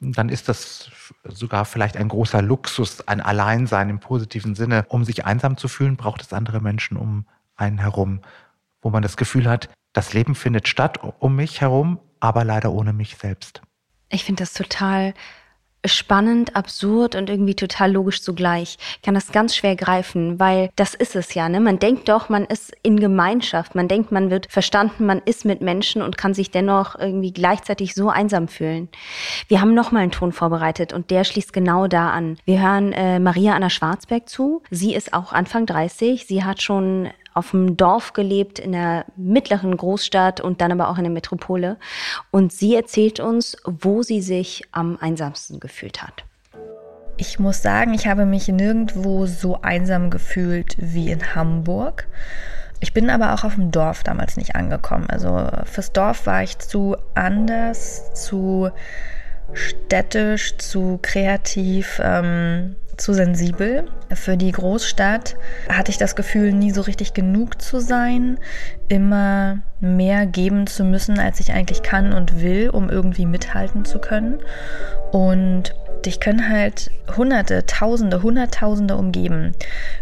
Dann 0.00 0.28
ist 0.28 0.50
das 0.50 0.90
sogar 1.24 1.64
vielleicht 1.64 1.96
ein 1.96 2.08
großer 2.08 2.42
Luxus, 2.42 3.06
ein 3.08 3.20
Alleinsein 3.20 3.88
im 3.88 4.00
positiven 4.00 4.54
Sinne. 4.54 4.84
Um 4.88 5.04
sich 5.04 5.24
einsam 5.24 5.56
zu 5.56 5.68
fühlen, 5.68 5.96
braucht 5.96 6.22
es 6.22 6.32
andere 6.32 6.60
Menschen 6.60 6.96
um 6.96 7.26
einen 7.56 7.78
herum, 7.78 8.20
wo 8.82 8.90
man 8.90 9.02
das 9.02 9.16
Gefühl 9.16 9.48
hat, 9.48 9.68
das 9.92 10.12
Leben 10.12 10.34
findet 10.34 10.68
statt 10.68 10.98
um 11.20 11.36
mich 11.36 11.60
herum, 11.60 12.00
aber 12.20 12.44
leider 12.44 12.72
ohne 12.72 12.92
mich 12.92 13.16
selbst. 13.16 13.62
Ich 14.10 14.24
finde 14.24 14.42
das 14.42 14.52
total 14.52 15.14
spannend, 15.84 16.56
absurd 16.56 17.14
und 17.14 17.30
irgendwie 17.30 17.54
total 17.54 17.92
logisch 17.92 18.22
zugleich. 18.22 18.76
Ich 18.96 19.02
kann 19.02 19.14
das 19.14 19.32
ganz 19.32 19.54
schwer 19.54 19.76
greifen, 19.76 20.38
weil 20.40 20.70
das 20.76 20.94
ist 20.94 21.16
es 21.16 21.34
ja. 21.34 21.48
Ne? 21.48 21.60
Man 21.60 21.78
denkt 21.78 22.08
doch, 22.08 22.28
man 22.28 22.44
ist 22.44 22.72
in 22.82 22.98
Gemeinschaft. 22.98 23.74
Man 23.74 23.88
denkt, 23.88 24.12
man 24.12 24.30
wird 24.30 24.50
verstanden, 24.50 25.06
man 25.06 25.20
ist 25.24 25.44
mit 25.44 25.60
Menschen 25.60 26.02
und 26.02 26.16
kann 26.18 26.34
sich 26.34 26.50
dennoch 26.50 26.98
irgendwie 26.98 27.32
gleichzeitig 27.32 27.94
so 27.94 28.08
einsam 28.08 28.48
fühlen. 28.48 28.88
Wir 29.48 29.60
haben 29.60 29.74
noch 29.74 29.92
mal 29.92 30.00
einen 30.00 30.10
Ton 30.10 30.32
vorbereitet 30.32 30.92
und 30.92 31.10
der 31.10 31.24
schließt 31.24 31.52
genau 31.52 31.86
da 31.86 32.10
an. 32.10 32.38
Wir 32.44 32.62
hören 32.62 32.92
äh, 32.92 33.18
Maria 33.18 33.54
Anna 33.54 33.70
Schwarzberg 33.70 34.28
zu. 34.28 34.62
Sie 34.70 34.94
ist 34.94 35.12
auch 35.12 35.32
Anfang 35.32 35.66
30. 35.66 36.26
Sie 36.26 36.44
hat 36.44 36.62
schon 36.62 37.10
auf 37.34 37.50
dem 37.50 37.76
Dorf 37.76 38.12
gelebt, 38.12 38.58
in 38.58 38.72
der 38.72 39.04
mittleren 39.16 39.76
Großstadt 39.76 40.40
und 40.40 40.60
dann 40.60 40.72
aber 40.72 40.88
auch 40.88 40.96
in 40.96 41.04
der 41.04 41.12
Metropole. 41.12 41.76
Und 42.30 42.52
sie 42.52 42.74
erzählt 42.74 43.20
uns, 43.20 43.56
wo 43.64 44.02
sie 44.02 44.22
sich 44.22 44.62
am 44.72 44.96
einsamsten 45.00 45.60
gefühlt 45.60 46.02
hat. 46.02 46.24
Ich 47.16 47.38
muss 47.38 47.62
sagen, 47.62 47.94
ich 47.94 48.06
habe 48.06 48.24
mich 48.26 48.48
nirgendwo 48.48 49.26
so 49.26 49.60
einsam 49.62 50.10
gefühlt 50.10 50.76
wie 50.78 51.10
in 51.10 51.34
Hamburg. 51.34 52.08
Ich 52.80 52.92
bin 52.92 53.08
aber 53.08 53.34
auch 53.34 53.44
auf 53.44 53.54
dem 53.54 53.70
Dorf 53.70 54.02
damals 54.02 54.36
nicht 54.36 54.56
angekommen. 54.56 55.08
Also 55.08 55.48
fürs 55.64 55.92
Dorf 55.92 56.26
war 56.26 56.42
ich 56.42 56.58
zu 56.58 56.96
anders, 57.14 58.12
zu 58.14 58.70
städtisch, 59.52 60.56
zu 60.58 60.98
kreativ. 61.00 62.00
Ähm, 62.02 62.76
zu 62.96 63.14
sensibel. 63.14 63.84
Für 64.12 64.36
die 64.36 64.52
Großstadt 64.52 65.36
hatte 65.68 65.90
ich 65.90 65.98
das 65.98 66.16
Gefühl, 66.16 66.52
nie 66.52 66.70
so 66.70 66.82
richtig 66.82 67.14
genug 67.14 67.60
zu 67.60 67.80
sein, 67.80 68.38
immer 68.88 69.58
mehr 69.80 70.26
geben 70.26 70.66
zu 70.66 70.84
müssen, 70.84 71.18
als 71.18 71.40
ich 71.40 71.52
eigentlich 71.52 71.82
kann 71.82 72.12
und 72.12 72.42
will, 72.42 72.70
um 72.70 72.90
irgendwie 72.90 73.26
mithalten 73.26 73.84
zu 73.84 73.98
können. 73.98 74.38
Und 75.12 75.74
dich 76.06 76.20
können 76.20 76.48
halt 76.48 76.90
Hunderte, 77.16 77.66
Tausende, 77.66 78.22
Hunderttausende 78.22 78.96
umgeben. 78.96 79.54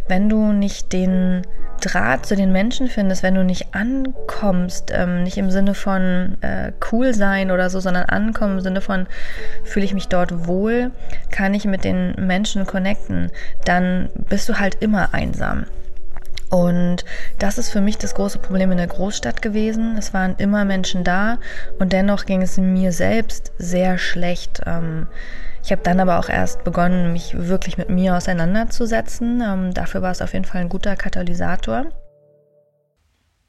Wenn 0.09 0.29
du 0.29 0.53
nicht 0.53 0.93
den 0.93 1.43
Draht 1.81 2.27
zu 2.27 2.37
den 2.37 2.53
Menschen 2.53 2.87
findest, 2.87 3.25
wenn 3.25 3.35
du 3.35 3.43
nicht 3.43 3.75
ankommst, 3.75 4.93
ähm, 4.95 5.25
nicht 5.25 5.37
im 5.37 5.51
Sinne 5.51 5.75
von 5.75 6.37
äh, 6.41 6.73
cool 6.93 7.13
sein 7.13 7.51
oder 7.51 7.71
so, 7.71 7.81
sondern 7.81 8.05
ankommen 8.05 8.55
im 8.55 8.61
Sinne 8.61 8.81
von 8.81 9.07
fühle 9.65 9.85
ich 9.85 9.95
mich 9.95 10.07
dort 10.07 10.47
wohl, 10.47 10.93
kann 11.31 11.55
ich 11.55 11.65
mit 11.65 11.83
den 11.83 12.15
Menschen 12.19 12.67
connecten, 12.67 13.31
dann 13.65 14.11
bist 14.15 14.49
du 14.49 14.61
halt 14.61 14.77
immer 14.81 15.13
einsam. 15.13 15.67
Und 16.51 17.07
das 17.39 17.57
ist 17.57 17.71
für 17.71 17.81
mich 17.81 17.97
das 17.97 18.15
große 18.15 18.39
Problem 18.39 18.71
in 18.73 18.77
der 18.77 18.87
Großstadt 18.87 19.41
gewesen. 19.41 19.97
Es 19.99 20.13
waren 20.13 20.37
immer 20.37 20.67
Menschen 20.67 21.03
da 21.03 21.39
und 21.79 21.95
dennoch 21.95 22.27
ging 22.27 22.43
es 22.43 22.59
mir 22.59 22.93
selbst 22.93 23.53
sehr 23.57 23.97
schlecht. 23.97 24.61
Ähm, 24.67 25.07
ich 25.65 25.71
habe 25.71 25.83
dann 25.83 26.01
aber 26.01 26.19
auch 26.19 26.29
erst 26.29 26.65
begonnen, 26.65 27.13
mich 27.13 27.35
wirklich 27.37 27.79
mit 27.79 27.89
mir 27.89 28.17
auseinanderzusetzen. 28.17 29.41
Ähm, 29.41 29.75
dafür 29.75 30.03
war 30.03 30.11
es 30.11 30.21
auf 30.21 30.33
jeden 30.33 30.45
Fall 30.45 30.63
ein 30.63 30.69
guter 30.69 30.97
Katalysator. 30.97 31.87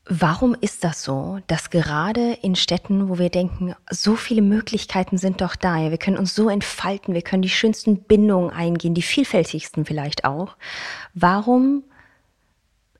Warum 0.05 0.55
ist 0.59 0.83
das 0.83 1.01
so, 1.01 1.39
dass 1.47 1.69
gerade 1.69 2.33
in 2.41 2.55
Städten, 2.55 3.07
wo 3.07 3.17
wir 3.19 3.29
denken, 3.29 3.73
so 3.89 4.15
viele 4.17 4.41
Möglichkeiten 4.41 5.17
sind 5.17 5.39
doch 5.39 5.55
da, 5.55 5.77
ja, 5.77 5.91
wir 5.91 5.97
können 5.97 6.17
uns 6.17 6.35
so 6.35 6.49
entfalten, 6.49 7.13
wir 7.13 7.21
können 7.21 7.41
die 7.41 7.49
schönsten 7.49 8.03
Bindungen 8.03 8.51
eingehen, 8.51 8.93
die 8.93 9.01
vielfältigsten 9.01 9.85
vielleicht 9.85 10.25
auch. 10.25 10.57
Warum 11.13 11.83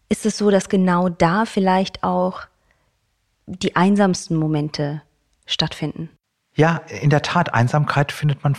ist 0.07 0.25
es 0.25 0.37
so, 0.37 0.49
dass 0.49 0.69
genau 0.69 1.09
da 1.09 1.45
vielleicht 1.45 2.03
auch 2.03 2.43
die 3.47 3.75
einsamsten 3.75 4.37
Momente 4.37 5.01
stattfinden? 5.45 6.09
Ja, 6.55 6.77
in 7.01 7.09
der 7.09 7.21
Tat, 7.21 7.53
Einsamkeit 7.53 8.11
findet 8.11 8.43
man 8.43 8.55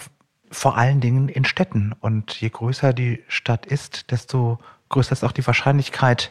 vor 0.55 0.79
allen 0.79 1.01
Dingen 1.01 1.29
in 1.29 1.45
Städten. 1.45 1.95
Und 2.01 2.41
je 2.41 2.49
größer 2.49 2.93
die 2.93 3.23
Stadt 3.29 3.67
ist, 3.67 4.11
desto 4.11 4.59
größer 4.89 5.13
ist 5.13 5.25
auch 5.25 5.33
die 5.33 5.47
Wahrscheinlichkeit, 5.47 6.31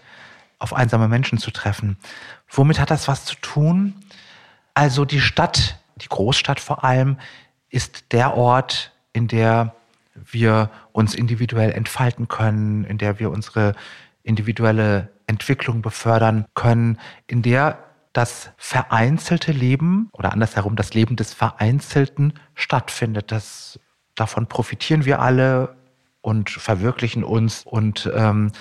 auf 0.60 0.74
einsame 0.74 1.08
Menschen 1.08 1.38
zu 1.38 1.52
treffen. 1.52 1.98
Womit 2.50 2.80
hat 2.80 2.90
das 2.90 3.08
was 3.08 3.26
zu 3.26 3.36
tun? 3.36 3.96
Also 4.74 5.04
die 5.04 5.20
Stadt, 5.20 5.78
die 5.98 6.08
Großstadt 6.08 6.60
vor 6.60 6.84
allem, 6.84 7.18
ist 7.70 8.12
der 8.14 8.36
Ort, 8.36 8.94
in 9.12 9.28
der 9.28 9.76
wir 10.16 10.70
uns 10.92 11.16
individuell 11.16 11.72
entfalten 11.72 12.28
können, 12.28 12.86
in 12.86 12.98
der 12.98 13.20
wir 13.20 13.30
unsere 13.32 13.76
individuelle 14.24 15.10
Entwicklung 15.28 15.82
befördern 15.82 16.46
können, 16.54 17.00
in 17.28 17.42
der 17.42 17.80
das 18.14 18.52
vereinzelte 18.58 19.52
Leben 19.52 20.10
oder 20.14 20.32
andersherum 20.32 20.76
das 20.76 20.94
Leben 20.94 21.16
des 21.16 21.34
Vereinzelten 21.34 22.34
stattfindet. 22.54 23.32
Das 23.32 23.80
davon 24.15 24.47
profitieren 24.47 25.06
wir 25.06 25.19
alle 25.21 25.76
und 26.21 26.49
verwirklichen 26.49 27.23
uns. 27.23 27.63
Und 27.65 28.12
ähm, 28.15 28.52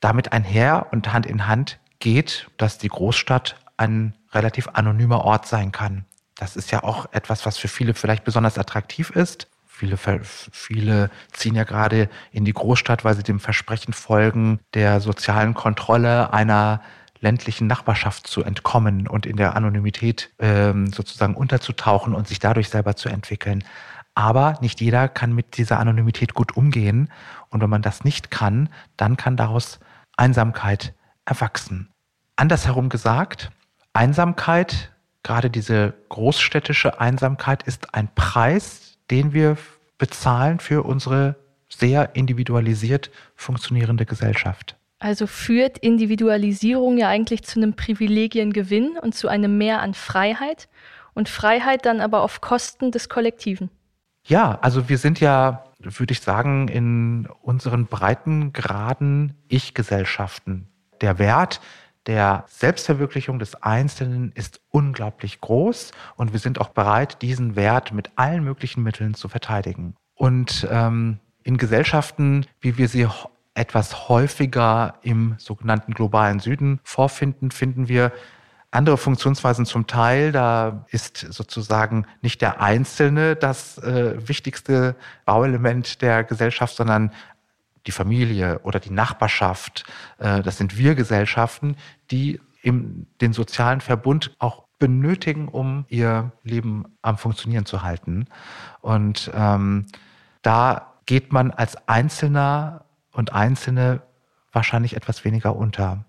damit 0.00 0.32
einher 0.32 0.86
und 0.92 1.12
Hand 1.12 1.26
in 1.26 1.46
Hand 1.46 1.78
geht, 1.98 2.50
dass 2.56 2.78
die 2.78 2.88
Großstadt 2.88 3.56
ein 3.76 4.14
relativ 4.32 4.68
anonymer 4.72 5.24
Ort 5.24 5.46
sein 5.46 5.72
kann. 5.72 6.04
Das 6.36 6.56
ist 6.56 6.70
ja 6.70 6.82
auch 6.82 7.06
etwas, 7.12 7.44
was 7.44 7.58
für 7.58 7.68
viele 7.68 7.94
vielleicht 7.94 8.24
besonders 8.24 8.58
attraktiv 8.58 9.10
ist. 9.10 9.48
Viele, 9.66 9.98
viele 10.22 11.10
ziehen 11.32 11.54
ja 11.54 11.64
gerade 11.64 12.08
in 12.32 12.44
die 12.44 12.52
Großstadt, 12.52 13.04
weil 13.04 13.14
sie 13.14 13.22
dem 13.22 13.40
Versprechen 13.40 13.92
folgen, 13.94 14.60
der 14.74 15.00
sozialen 15.00 15.54
Kontrolle 15.54 16.32
einer 16.32 16.82
ländlichen 17.20 17.66
Nachbarschaft 17.66 18.26
zu 18.26 18.42
entkommen 18.42 19.06
und 19.06 19.26
in 19.26 19.36
der 19.36 19.56
Anonymität 19.56 20.30
ähm, 20.38 20.90
sozusagen 20.92 21.34
unterzutauchen 21.34 22.14
und 22.14 22.28
sich 22.28 22.38
dadurch 22.38 22.68
selber 22.70 22.96
zu 22.96 23.08
entwickeln. 23.08 23.64
Aber 24.20 24.58
nicht 24.60 24.82
jeder 24.82 25.08
kann 25.08 25.32
mit 25.32 25.56
dieser 25.56 25.78
Anonymität 25.78 26.34
gut 26.34 26.54
umgehen. 26.54 27.10
Und 27.48 27.62
wenn 27.62 27.70
man 27.70 27.80
das 27.80 28.04
nicht 28.04 28.30
kann, 28.30 28.68
dann 28.98 29.16
kann 29.16 29.38
daraus 29.38 29.80
Einsamkeit 30.14 30.92
erwachsen. 31.24 31.88
Andersherum 32.36 32.90
gesagt, 32.90 33.50
Einsamkeit, 33.94 34.92
gerade 35.22 35.48
diese 35.48 35.94
großstädtische 36.10 37.00
Einsamkeit, 37.00 37.62
ist 37.62 37.94
ein 37.94 38.14
Preis, 38.14 38.98
den 39.10 39.32
wir 39.32 39.56
bezahlen 39.96 40.60
für 40.60 40.82
unsere 40.82 41.36
sehr 41.70 42.14
individualisiert 42.14 43.10
funktionierende 43.36 44.04
Gesellschaft. 44.04 44.76
Also 44.98 45.26
führt 45.26 45.78
Individualisierung 45.78 46.98
ja 46.98 47.08
eigentlich 47.08 47.44
zu 47.44 47.58
einem 47.58 47.74
Privilegiengewinn 47.74 48.98
und 49.00 49.14
zu 49.14 49.28
einem 49.28 49.56
Mehr 49.56 49.80
an 49.80 49.94
Freiheit 49.94 50.68
und 51.14 51.30
Freiheit 51.30 51.86
dann 51.86 52.02
aber 52.02 52.20
auf 52.20 52.42
Kosten 52.42 52.90
des 52.90 53.08
Kollektiven. 53.08 53.70
Ja, 54.24 54.58
also 54.60 54.88
wir 54.88 54.98
sind 54.98 55.20
ja, 55.20 55.64
würde 55.78 56.12
ich 56.12 56.20
sagen, 56.20 56.68
in 56.68 57.26
unseren 57.42 57.86
Breitengraden 57.86 59.34
Ich-Gesellschaften. 59.48 60.68
Der 61.00 61.18
Wert 61.18 61.60
der 62.06 62.44
Selbstverwirklichung 62.48 63.38
des 63.38 63.62
Einzelnen 63.62 64.32
ist 64.32 64.60
unglaublich 64.70 65.40
groß 65.40 65.92
und 66.16 66.32
wir 66.32 66.40
sind 66.40 66.60
auch 66.60 66.70
bereit, 66.70 67.20
diesen 67.22 67.56
Wert 67.56 67.92
mit 67.92 68.10
allen 68.16 68.42
möglichen 68.42 68.82
Mitteln 68.82 69.14
zu 69.14 69.28
verteidigen. 69.28 69.94
Und 70.14 70.66
ähm, 70.70 71.18
in 71.42 71.56
Gesellschaften, 71.56 72.46
wie 72.60 72.78
wir 72.78 72.88
sie 72.88 73.06
etwas 73.54 74.08
häufiger 74.08 74.94
im 75.02 75.34
sogenannten 75.38 75.92
globalen 75.92 76.40
Süden 76.40 76.80
vorfinden, 76.84 77.50
finden 77.50 77.88
wir 77.88 78.12
andere 78.70 78.96
Funktionsweisen 78.96 79.66
zum 79.66 79.86
Teil. 79.86 80.32
Da 80.32 80.84
ist 80.90 81.18
sozusagen 81.18 82.06
nicht 82.22 82.40
der 82.40 82.60
Einzelne 82.60 83.36
das 83.36 83.78
äh, 83.78 84.16
wichtigste 84.28 84.94
Bauelement 85.24 86.02
der 86.02 86.24
Gesellschaft, 86.24 86.76
sondern 86.76 87.12
die 87.86 87.92
Familie 87.92 88.60
oder 88.60 88.78
die 88.78 88.90
Nachbarschaft. 88.90 89.84
Äh, 90.18 90.42
das 90.42 90.58
sind 90.58 90.76
wir 90.76 90.94
Gesellschaften, 90.94 91.76
die 92.10 92.40
im, 92.62 93.06
den 93.20 93.32
sozialen 93.32 93.80
Verbund 93.80 94.34
auch 94.38 94.64
benötigen, 94.78 95.48
um 95.48 95.84
ihr 95.88 96.32
Leben 96.42 96.84
am 97.02 97.18
Funktionieren 97.18 97.66
zu 97.66 97.82
halten. 97.82 98.26
Und 98.80 99.30
ähm, 99.34 99.86
da 100.42 100.94
geht 101.06 101.32
man 101.32 101.50
als 101.50 101.76
Einzelner 101.88 102.84
und 103.12 103.32
Einzelne 103.32 104.02
wahrscheinlich 104.52 104.96
etwas 104.96 105.24
weniger 105.24 105.56
unter. 105.56 106.04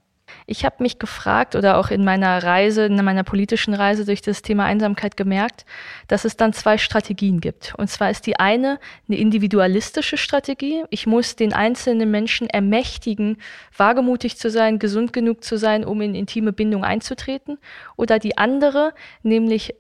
Ich 0.52 0.66
habe 0.66 0.76
mich 0.80 1.00
gefragt 1.00 1.56
oder 1.56 1.78
auch 1.78 1.92
in 1.92 2.04
meiner 2.04 2.44
Reise, 2.44 2.84
in 2.84 2.98
meiner 2.98 3.24
politischen 3.24 3.74
Reise 3.74 4.04
durch 4.04 4.22
das 4.22 4.42
Thema 4.42 4.66
Einsamkeit 4.66 5.16
gemerkt, 5.16 5.66
dass 6.10 6.26
es 6.26 6.36
dann 6.36 6.52
zwei 6.52 6.78
Strategien 6.78 7.40
gibt. 7.40 7.74
Und 7.78 7.90
zwar 7.90 8.12
ist 8.12 8.28
die 8.28 8.38
eine 8.38 8.78
eine 9.08 9.18
individualistische 9.18 10.18
Strategie. 10.18 10.84
Ich 10.90 11.08
muss 11.08 11.38
den 11.38 11.54
einzelnen 11.54 12.12
Menschen 12.12 12.50
ermächtigen, 12.50 13.38
wagemutig 13.78 14.38
zu 14.38 14.50
sein, 14.50 14.78
gesund 14.78 15.14
genug 15.14 15.42
zu 15.42 15.56
sein, 15.56 15.86
um 15.86 16.02
in 16.02 16.16
intime 16.16 16.52
Bindung 16.52 16.84
einzutreten. 16.84 17.58
Oder 17.96 18.20
die 18.20 18.38
andere, 18.38 18.94
nämlich 19.24 19.74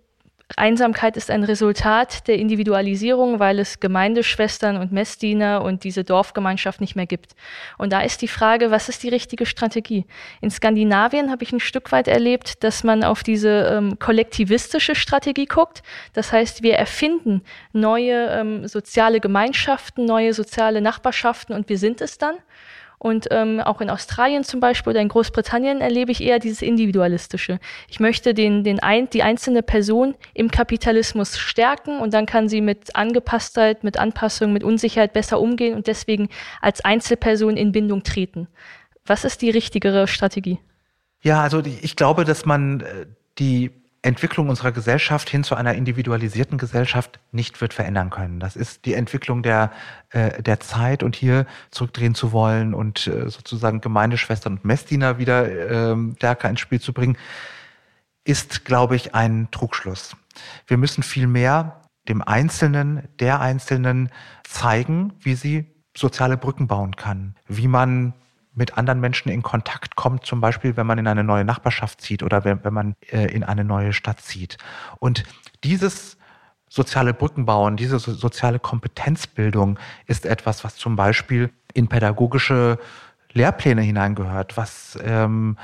Einsamkeit 0.57 1.17
ist 1.17 1.29
ein 1.29 1.43
Resultat 1.43 2.27
der 2.27 2.37
Individualisierung, 2.37 3.39
weil 3.39 3.59
es 3.59 3.79
Gemeindeschwestern 3.79 4.77
und 4.77 4.91
Messdiener 4.91 5.61
und 5.63 5.83
diese 5.83 6.03
Dorfgemeinschaft 6.03 6.81
nicht 6.81 6.95
mehr 6.95 7.05
gibt. 7.05 7.35
Und 7.77 7.93
da 7.93 8.01
ist 8.01 8.21
die 8.21 8.27
Frage, 8.27 8.71
was 8.71 8.89
ist 8.89 9.03
die 9.03 9.09
richtige 9.09 9.45
Strategie? 9.45 10.05
In 10.41 10.51
Skandinavien 10.51 11.31
habe 11.31 11.43
ich 11.43 11.51
ein 11.51 11.59
Stück 11.59 11.91
weit 11.91 12.07
erlebt, 12.07 12.63
dass 12.63 12.83
man 12.83 13.03
auf 13.03 13.23
diese 13.23 13.71
ähm, 13.71 13.99
kollektivistische 13.99 14.95
Strategie 14.95 15.45
guckt. 15.45 15.83
Das 16.13 16.31
heißt, 16.31 16.63
wir 16.63 16.75
erfinden 16.75 17.41
neue 17.73 18.27
ähm, 18.27 18.67
soziale 18.67 19.19
Gemeinschaften, 19.19 20.05
neue 20.05 20.33
soziale 20.33 20.81
Nachbarschaften 20.81 21.55
und 21.55 21.69
wir 21.69 21.77
sind 21.77 22.01
es 22.01 22.17
dann. 22.17 22.35
Und 23.01 23.29
ähm, 23.31 23.59
auch 23.59 23.81
in 23.81 23.89
Australien 23.89 24.43
zum 24.43 24.59
Beispiel 24.59 24.91
oder 24.91 25.01
in 25.01 25.07
Großbritannien 25.07 25.81
erlebe 25.81 26.11
ich 26.11 26.21
eher 26.21 26.37
dieses 26.37 26.61
Individualistische. 26.61 27.59
Ich 27.87 27.99
möchte 27.99 28.35
den, 28.35 28.63
den 28.63 28.79
ein, 28.79 29.09
die 29.09 29.23
einzelne 29.23 29.63
Person 29.63 30.13
im 30.35 30.51
Kapitalismus 30.51 31.39
stärken 31.39 31.97
und 31.97 32.13
dann 32.13 32.27
kann 32.27 32.47
sie 32.47 32.61
mit 32.61 32.95
Angepasstheit, 32.95 33.83
mit 33.83 33.97
Anpassung, 33.97 34.53
mit 34.53 34.63
Unsicherheit 34.63 35.13
besser 35.13 35.41
umgehen 35.41 35.73
und 35.73 35.87
deswegen 35.87 36.29
als 36.61 36.85
Einzelperson 36.85 37.57
in 37.57 37.71
Bindung 37.71 38.03
treten. 38.03 38.47
Was 39.03 39.25
ist 39.25 39.41
die 39.41 39.49
richtigere 39.49 40.07
Strategie? 40.07 40.59
Ja, 41.23 41.41
also 41.41 41.63
ich 41.65 41.95
glaube, 41.95 42.23
dass 42.23 42.45
man 42.45 42.81
äh, 42.81 43.07
die 43.39 43.71
Entwicklung 44.03 44.49
unserer 44.49 44.71
Gesellschaft 44.71 45.29
hin 45.29 45.43
zu 45.43 45.53
einer 45.53 45.75
individualisierten 45.75 46.57
Gesellschaft 46.57 47.19
nicht 47.31 47.61
wird 47.61 47.73
verändern 47.73 48.09
können. 48.09 48.39
Das 48.39 48.55
ist 48.55 48.85
die 48.85 48.95
Entwicklung 48.95 49.43
der, 49.43 49.71
äh, 50.09 50.41
der 50.41 50.59
Zeit 50.59 51.03
und 51.03 51.15
hier 51.15 51.45
zurückdrehen 51.69 52.15
zu 52.15 52.31
wollen 52.31 52.73
und 52.73 53.05
äh, 53.05 53.29
sozusagen 53.29 53.79
Gemeindeschwestern 53.79 54.53
und 54.53 54.65
Messdiener 54.65 55.19
wieder 55.19 55.47
äh, 55.47 55.95
stärker 56.15 56.49
ins 56.49 56.59
Spiel 56.59 56.81
zu 56.81 56.93
bringen, 56.93 57.15
ist, 58.23 58.65
glaube 58.65 58.95
ich, 58.95 59.13
ein 59.13 59.49
Trugschluss. 59.51 60.15
Wir 60.65 60.77
müssen 60.77 61.03
vielmehr 61.03 61.81
dem 62.07 62.23
Einzelnen, 62.23 63.07
der 63.19 63.39
Einzelnen 63.39 64.09
zeigen, 64.43 65.13
wie 65.19 65.35
sie 65.35 65.65
soziale 65.95 66.37
Brücken 66.37 66.67
bauen 66.67 66.95
kann, 66.95 67.35
wie 67.47 67.67
man 67.67 68.13
mit 68.53 68.77
anderen 68.77 68.99
Menschen 68.99 69.29
in 69.29 69.43
Kontakt 69.43 69.95
kommt, 69.95 70.25
zum 70.25 70.41
Beispiel, 70.41 70.75
wenn 70.75 70.87
man 70.87 70.97
in 70.97 71.07
eine 71.07 71.23
neue 71.23 71.45
Nachbarschaft 71.45 72.01
zieht 72.01 72.23
oder 72.23 72.43
wenn, 72.43 72.63
wenn 72.63 72.73
man 72.73 72.95
äh, 73.11 73.33
in 73.33 73.43
eine 73.43 73.63
neue 73.63 73.93
Stadt 73.93 74.19
zieht. 74.19 74.57
Und 74.99 75.23
dieses 75.63 76.17
soziale 76.67 77.13
Brückenbauen, 77.13 77.77
diese 77.77 77.99
so, 77.99 78.13
soziale 78.13 78.59
Kompetenzbildung 78.59 79.79
ist 80.07 80.25
etwas, 80.25 80.63
was 80.63 80.75
zum 80.75 80.95
Beispiel 80.95 81.51
in 81.73 81.87
pädagogische 81.87 82.79
Lehrpläne 83.33 83.81
hineingehört, 83.81 84.57
was 84.57 84.97
ähm, 85.03 85.57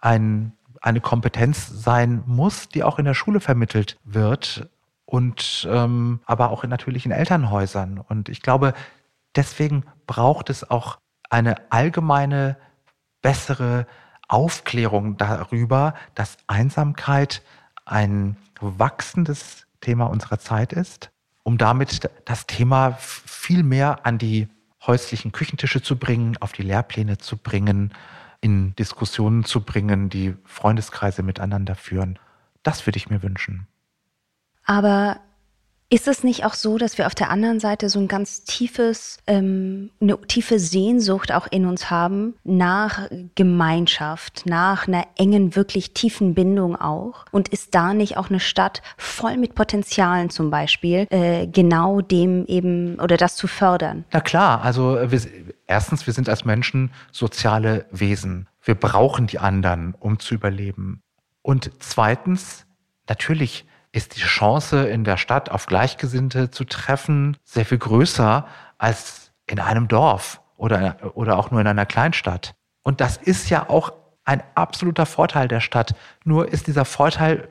ein, 0.00 0.52
eine 0.80 1.00
Kompetenz 1.00 1.66
sein 1.68 2.22
muss, 2.26 2.68
die 2.68 2.82
auch 2.82 2.98
in 2.98 3.04
der 3.04 3.14
Schule 3.14 3.40
vermittelt 3.40 3.98
wird 4.04 4.68
und 5.06 5.68
ähm, 5.70 6.20
aber 6.24 6.50
auch 6.50 6.64
in, 6.64 6.70
natürlich 6.70 7.06
in 7.06 7.12
Elternhäusern. 7.12 7.98
Und 7.98 8.28
ich 8.28 8.42
glaube, 8.42 8.74
deswegen 9.36 9.84
braucht 10.06 10.50
es 10.50 10.68
auch 10.70 10.98
eine 11.34 11.56
allgemeine, 11.72 12.56
bessere 13.20 13.88
Aufklärung 14.28 15.16
darüber, 15.16 15.94
dass 16.14 16.36
Einsamkeit 16.46 17.42
ein 17.84 18.36
wachsendes 18.60 19.66
Thema 19.80 20.04
unserer 20.04 20.38
Zeit 20.38 20.72
ist, 20.72 21.10
um 21.42 21.58
damit 21.58 22.08
das 22.24 22.46
Thema 22.46 22.92
viel 23.00 23.64
mehr 23.64 24.06
an 24.06 24.18
die 24.18 24.48
häuslichen 24.86 25.32
Küchentische 25.32 25.82
zu 25.82 25.98
bringen, 25.98 26.36
auf 26.38 26.52
die 26.52 26.62
Lehrpläne 26.62 27.18
zu 27.18 27.36
bringen, 27.36 27.92
in 28.40 28.76
Diskussionen 28.76 29.42
zu 29.42 29.62
bringen, 29.62 30.10
die 30.10 30.36
Freundeskreise 30.44 31.24
miteinander 31.24 31.74
führen. 31.74 32.18
Das 32.62 32.86
würde 32.86 32.98
ich 32.98 33.10
mir 33.10 33.24
wünschen. 33.24 33.66
Aber 34.64 35.18
ist 35.94 36.08
es 36.08 36.24
nicht 36.24 36.44
auch 36.44 36.54
so, 36.54 36.76
dass 36.76 36.98
wir 36.98 37.06
auf 37.06 37.14
der 37.14 37.30
anderen 37.30 37.60
Seite 37.60 37.88
so 37.88 38.00
ein 38.00 38.08
ganz 38.08 38.42
tiefes, 38.42 39.18
ähm, 39.28 39.90
eine 40.00 40.20
tiefe 40.22 40.58
Sehnsucht 40.58 41.30
auch 41.30 41.46
in 41.46 41.66
uns 41.66 41.88
haben 41.88 42.34
nach 42.42 43.08
Gemeinschaft, 43.36 44.42
nach 44.44 44.88
einer 44.88 45.06
engen, 45.16 45.54
wirklich 45.54 45.94
tiefen 45.94 46.34
Bindung 46.34 46.74
auch? 46.74 47.26
Und 47.30 47.48
ist 47.50 47.76
da 47.76 47.94
nicht 47.94 48.16
auch 48.16 48.28
eine 48.28 48.40
Stadt 48.40 48.82
voll 48.96 49.36
mit 49.36 49.54
Potenzialen 49.54 50.30
zum 50.30 50.50
Beispiel, 50.50 51.06
äh, 51.10 51.46
genau 51.46 52.00
dem 52.00 52.44
eben 52.46 52.98
oder 52.98 53.16
das 53.16 53.36
zu 53.36 53.46
fördern? 53.46 54.04
Na 54.12 54.20
klar, 54.20 54.62
also 54.62 54.98
wir, 55.00 55.20
erstens, 55.68 56.08
wir 56.08 56.12
sind 56.12 56.28
als 56.28 56.44
Menschen 56.44 56.90
soziale 57.12 57.86
Wesen. 57.92 58.48
Wir 58.64 58.74
brauchen 58.74 59.28
die 59.28 59.38
anderen, 59.38 59.94
um 60.00 60.18
zu 60.18 60.34
überleben. 60.34 61.02
Und 61.42 61.70
zweitens, 61.78 62.66
natürlich 63.08 63.64
ist 63.94 64.16
die 64.16 64.20
Chance 64.20 64.88
in 64.88 65.04
der 65.04 65.16
Stadt 65.16 65.50
auf 65.50 65.66
Gleichgesinnte 65.66 66.50
zu 66.50 66.64
treffen 66.64 67.36
sehr 67.44 67.64
viel 67.64 67.78
größer 67.78 68.44
als 68.76 69.30
in 69.46 69.60
einem 69.60 69.86
Dorf 69.86 70.40
oder, 70.56 71.12
oder 71.14 71.38
auch 71.38 71.52
nur 71.52 71.60
in 71.60 71.68
einer 71.68 71.86
Kleinstadt. 71.86 72.54
Und 72.82 73.00
das 73.00 73.16
ist 73.16 73.50
ja 73.50 73.70
auch 73.70 73.92
ein 74.24 74.42
absoluter 74.56 75.06
Vorteil 75.06 75.46
der 75.46 75.60
Stadt. 75.60 75.94
Nur 76.24 76.48
ist 76.48 76.66
dieser 76.66 76.84
Vorteil 76.84 77.48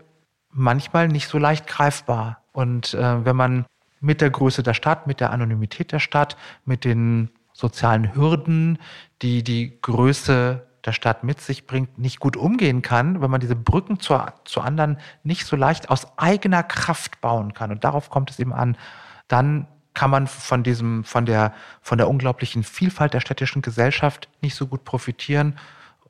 manchmal 0.50 1.08
nicht 1.08 1.30
so 1.30 1.38
leicht 1.38 1.66
greifbar. 1.66 2.44
Und 2.52 2.94
äh, 2.94 3.24
wenn 3.24 3.38
man 3.38 3.66
mit 4.02 4.20
der 4.20 4.30
Größe 4.30 4.64
der 4.64 4.74
Stadt, 4.74 5.08
mit 5.08 5.22
der 5.22 5.32
Anonymität 5.32 5.94
der 5.94 6.00
Stadt, 6.00 6.36
mit 6.66 6.84
den 6.84 7.30
sozialen 7.54 8.14
Hürden, 8.16 8.80
die 9.22 9.44
die 9.44 9.80
Größe 9.82 10.68
der 10.86 10.92
Stadt 10.92 11.24
mit 11.24 11.40
sich 11.40 11.66
bringt, 11.66 11.98
nicht 11.98 12.20
gut 12.20 12.36
umgehen 12.36 12.82
kann, 12.82 13.22
wenn 13.22 13.32
man 13.32 13.40
diese 13.40 13.56
Brücken 13.56 14.00
zu, 14.00 14.20
zu 14.44 14.62
anderen 14.62 14.98
nicht 15.24 15.46
so 15.46 15.56
leicht 15.56 15.90
aus 15.90 16.18
eigener 16.18 16.64
Kraft 16.64 17.22
bauen 17.22 17.54
kann. 17.54 17.72
Und 17.72 17.84
darauf 17.84 18.10
kommt 18.10 18.32
es 18.32 18.40
eben 18.40 18.54
an. 18.54 18.78
Dann 19.28 19.68
kann 19.94 20.10
man 20.10 20.28
von 20.28 20.64
diesem, 20.64 21.04
von 21.04 21.26
der, 21.26 21.54
von 21.82 21.98
der 21.98 22.10
unglaublichen 22.10 22.64
Vielfalt 22.64 23.14
der 23.14 23.22
städtischen 23.22 23.62
Gesellschaft 23.62 24.28
nicht 24.42 24.56
so 24.56 24.68
gut 24.68 24.84
profitieren, 24.84 25.58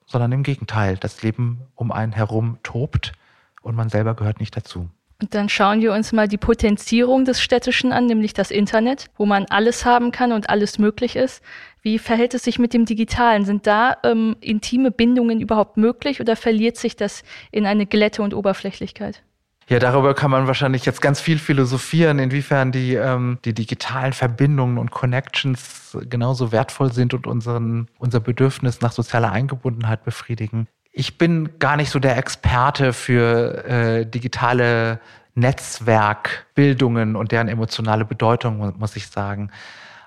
sondern 0.05 0.31
im 0.31 0.43
Gegenteil. 0.43 0.97
Das 0.97 1.21
Leben 1.21 1.61
um 1.75 1.91
einen 1.91 2.13
herum 2.13 2.57
tobt 2.63 3.13
und 3.61 3.75
man 3.75 3.89
selber 3.89 4.15
gehört 4.15 4.39
nicht 4.39 4.55
dazu. 4.55 4.89
Und 5.21 5.33
dann 5.35 5.47
schauen 5.47 5.81
wir 5.81 5.93
uns 5.93 6.11
mal 6.11 6.27
die 6.27 6.37
Potenzierung 6.37 7.23
des 7.23 7.41
Städtischen 7.41 7.93
an, 7.93 8.07
nämlich 8.07 8.33
das 8.33 8.51
Internet, 8.51 9.09
wo 9.15 9.25
man 9.25 9.45
alles 9.45 9.85
haben 9.85 10.11
kann 10.11 10.33
und 10.33 10.49
alles 10.49 10.79
möglich 10.79 11.15
ist. 11.15 11.41
Wie 11.83 11.99
verhält 11.99 12.33
es 12.33 12.45
sich 12.45 12.59
mit 12.59 12.73
dem 12.73 12.85
Digitalen? 12.85 13.43
Sind 13.43 13.67
da 13.67 13.97
ähm, 14.03 14.37
intime 14.39 14.89
Bindungen 14.89 15.41
überhaupt 15.41 15.75
möglich 15.75 16.21
oder 16.21 16.37
verliert 16.37 16.77
sich 16.77 16.95
das 16.95 17.23
in 17.51 17.65
eine 17.65 17.85
Glätte 17.85 18.23
und 18.23 18.33
Oberflächlichkeit? 18.33 19.21
Ja, 19.67 19.79
darüber 19.79 20.13
kann 20.13 20.31
man 20.31 20.47
wahrscheinlich 20.47 20.85
jetzt 20.85 21.01
ganz 21.01 21.19
viel 21.19 21.37
philosophieren, 21.37 22.19
inwiefern 22.19 22.71
die, 22.71 22.95
ähm, 22.95 23.37
die 23.43 23.53
digitalen 23.53 24.13
Verbindungen 24.13 24.77
und 24.77 24.91
Connections 24.91 25.97
genauso 26.09 26.53
wertvoll 26.53 26.93
sind 26.93 27.13
und 27.13 27.27
unseren, 27.27 27.89
unser 27.97 28.21
Bedürfnis 28.21 28.79
nach 28.79 28.93
sozialer 28.93 29.31
Eingebundenheit 29.31 30.05
befriedigen. 30.05 30.67
Ich 30.93 31.17
bin 31.17 31.59
gar 31.59 31.75
nicht 31.75 31.89
so 31.89 31.99
der 31.99 32.17
Experte 32.17 32.93
für 32.93 33.65
äh, 33.65 34.05
digitale 34.05 34.99
Netzwerkbildungen 35.35 37.15
und 37.17 37.31
deren 37.31 37.49
emotionale 37.49 38.05
Bedeutung, 38.05 38.73
muss 38.77 38.95
ich 38.95 39.07
sagen. 39.07 39.49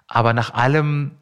Aber 0.06 0.32
nach 0.32 0.54
allem, 0.54 1.12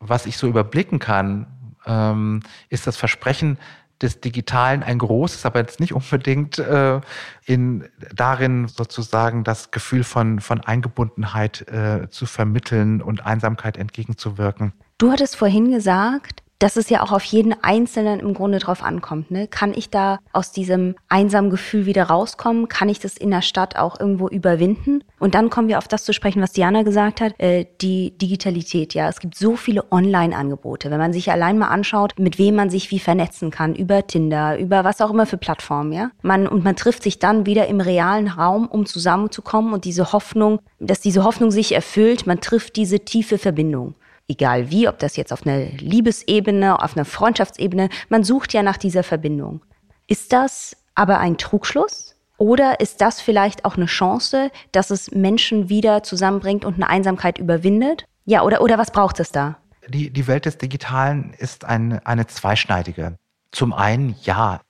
was 0.00 0.26
ich 0.26 0.36
so 0.36 0.48
überblicken 0.48 0.98
kann, 0.98 1.46
ähm, 1.86 2.40
ist 2.68 2.86
das 2.86 2.96
Versprechen 2.96 3.58
des 4.02 4.20
Digitalen 4.20 4.82
ein 4.82 4.98
großes, 4.98 5.44
aber 5.44 5.60
jetzt 5.60 5.78
nicht 5.78 5.92
unbedingt 5.92 6.58
äh, 6.58 7.00
in 7.44 7.86
darin 8.14 8.66
sozusagen 8.66 9.44
das 9.44 9.70
Gefühl 9.70 10.04
von, 10.04 10.40
von 10.40 10.60
Eingebundenheit 10.62 11.68
äh, 11.68 12.08
zu 12.10 12.24
vermitteln 12.24 13.02
und 13.02 13.26
Einsamkeit 13.26 13.76
entgegenzuwirken. 13.76 14.72
Du 14.96 15.12
hattest 15.12 15.36
vorhin 15.36 15.70
gesagt, 15.70 16.42
dass 16.60 16.76
es 16.76 16.90
ja 16.90 17.02
auch 17.02 17.10
auf 17.10 17.24
jeden 17.24 17.54
Einzelnen 17.64 18.20
im 18.20 18.34
Grunde 18.34 18.58
drauf 18.58 18.84
ankommt. 18.84 19.30
Ne? 19.30 19.48
Kann 19.48 19.72
ich 19.74 19.90
da 19.90 20.18
aus 20.32 20.52
diesem 20.52 20.94
einsamen 21.08 21.50
Gefühl 21.50 21.86
wieder 21.86 22.04
rauskommen? 22.04 22.68
Kann 22.68 22.88
ich 22.88 23.00
das 23.00 23.16
in 23.16 23.30
der 23.30 23.42
Stadt 23.42 23.76
auch 23.76 23.98
irgendwo 23.98 24.28
überwinden? 24.28 25.02
Und 25.18 25.34
dann 25.34 25.50
kommen 25.50 25.68
wir 25.68 25.78
auf 25.78 25.88
das 25.88 26.04
zu 26.04 26.12
sprechen, 26.12 26.42
was 26.42 26.52
Diana 26.52 26.82
gesagt 26.82 27.20
hat, 27.20 27.32
äh, 27.38 27.64
die 27.80 28.16
Digitalität. 28.16 28.94
Ja, 28.94 29.08
es 29.08 29.20
gibt 29.20 29.36
so 29.36 29.56
viele 29.56 29.90
Online-Angebote. 29.90 30.90
Wenn 30.90 30.98
man 30.98 31.14
sich 31.14 31.30
allein 31.30 31.58
mal 31.58 31.68
anschaut, 31.68 32.14
mit 32.18 32.38
wem 32.38 32.56
man 32.56 32.68
sich 32.68 32.90
wie 32.90 32.98
vernetzen 32.98 33.50
kann, 33.50 33.74
über 33.74 34.06
Tinder, 34.06 34.58
über 34.58 34.84
was 34.84 35.00
auch 35.00 35.10
immer 35.10 35.26
für 35.26 35.38
Plattformen, 35.38 35.92
ja. 35.92 36.10
Man, 36.22 36.46
und 36.46 36.62
man 36.62 36.76
trifft 36.76 37.02
sich 37.02 37.18
dann 37.18 37.46
wieder 37.46 37.68
im 37.68 37.80
realen 37.80 38.28
Raum, 38.28 38.66
um 38.66 38.84
zusammenzukommen 38.84 39.72
und 39.72 39.86
diese 39.86 40.12
Hoffnung, 40.12 40.60
dass 40.78 41.00
diese 41.00 41.24
Hoffnung 41.24 41.50
sich 41.50 41.74
erfüllt, 41.74 42.26
man 42.26 42.40
trifft 42.40 42.76
diese 42.76 43.00
tiefe 43.00 43.38
Verbindung 43.38 43.94
egal 44.30 44.70
wie, 44.70 44.88
ob 44.88 44.98
das 44.98 45.16
jetzt 45.16 45.32
auf 45.32 45.46
einer 45.46 45.66
Liebesebene, 45.78 46.80
auf 46.82 46.96
einer 46.96 47.04
Freundschaftsebene, 47.04 47.90
man 48.08 48.24
sucht 48.24 48.52
ja 48.52 48.62
nach 48.62 48.76
dieser 48.76 49.02
Verbindung. 49.02 49.62
Ist 50.06 50.32
das 50.32 50.76
aber 50.94 51.18
ein 51.18 51.36
Trugschluss? 51.36 52.16
Oder 52.38 52.80
ist 52.80 53.02
das 53.02 53.20
vielleicht 53.20 53.66
auch 53.66 53.76
eine 53.76 53.86
Chance, 53.86 54.50
dass 54.72 54.90
es 54.90 55.10
Menschen 55.10 55.68
wieder 55.68 56.02
zusammenbringt 56.02 56.64
und 56.64 56.76
eine 56.76 56.88
Einsamkeit 56.88 57.38
überwindet? 57.38 58.06
Ja, 58.24 58.42
oder, 58.42 58.62
oder 58.62 58.78
was 58.78 58.92
braucht 58.92 59.20
es 59.20 59.30
da? 59.30 59.58
Die, 59.88 60.10
die 60.10 60.26
Welt 60.26 60.46
des 60.46 60.56
Digitalen 60.56 61.34
ist 61.36 61.64
ein, 61.64 61.98
eine 62.06 62.26
zweischneidige. 62.26 63.16
Zum 63.50 63.72
einen, 63.74 64.14
ja, 64.22 64.60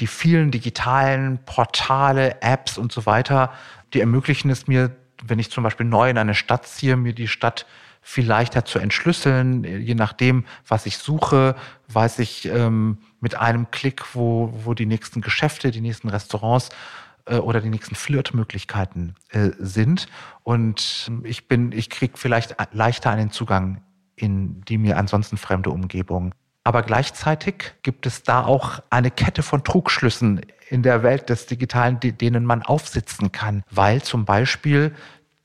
die 0.00 0.06
vielen 0.06 0.50
digitalen 0.50 1.44
Portale, 1.44 2.40
Apps 2.40 2.78
und 2.78 2.92
so 2.92 3.04
weiter, 3.04 3.52
die 3.92 4.00
ermöglichen 4.00 4.50
es 4.50 4.66
mir, 4.66 4.96
wenn 5.22 5.38
ich 5.38 5.50
zum 5.50 5.64
Beispiel 5.64 5.86
neu 5.86 6.08
in 6.08 6.18
eine 6.18 6.34
Stadt 6.34 6.66
ziehe, 6.66 6.96
mir 6.96 7.12
die 7.12 7.28
Stadt 7.28 7.66
viel 8.00 8.26
leichter 8.26 8.64
zu 8.64 8.78
entschlüsseln. 8.78 9.64
Je 9.64 9.94
nachdem, 9.94 10.44
was 10.66 10.86
ich 10.86 10.98
suche, 10.98 11.54
weiß 11.88 12.18
ich 12.20 12.46
ähm, 12.46 12.98
mit 13.20 13.34
einem 13.34 13.70
Klick, 13.70 14.14
wo, 14.14 14.52
wo 14.64 14.74
die 14.74 14.86
nächsten 14.86 15.20
Geschäfte, 15.20 15.70
die 15.70 15.80
nächsten 15.80 16.08
Restaurants 16.08 16.70
äh, 17.26 17.36
oder 17.36 17.60
die 17.60 17.70
nächsten 17.70 17.94
Flirtmöglichkeiten 17.94 19.14
äh, 19.30 19.50
sind. 19.58 20.08
Und 20.42 21.10
ich 21.24 21.48
bin, 21.48 21.72
ich 21.72 21.90
kriege 21.90 22.16
vielleicht 22.16 22.56
leichter 22.72 23.10
einen 23.10 23.30
Zugang 23.30 23.82
in 24.16 24.62
die 24.62 24.78
mir 24.78 24.96
ansonsten 24.96 25.36
fremde 25.36 25.70
Umgebung. 25.70 26.34
Aber 26.64 26.82
gleichzeitig 26.82 27.72
gibt 27.82 28.04
es 28.04 28.22
da 28.24 28.44
auch 28.44 28.80
eine 28.90 29.10
Kette 29.10 29.42
von 29.42 29.64
Trugschlüssen 29.64 30.42
in 30.68 30.82
der 30.82 31.02
Welt 31.02 31.30
des 31.30 31.46
Digitalen, 31.46 31.98
denen 32.00 32.44
man 32.44 32.62
aufsitzen 32.62 33.32
kann, 33.32 33.62
weil 33.70 34.02
zum 34.02 34.26
Beispiel 34.26 34.94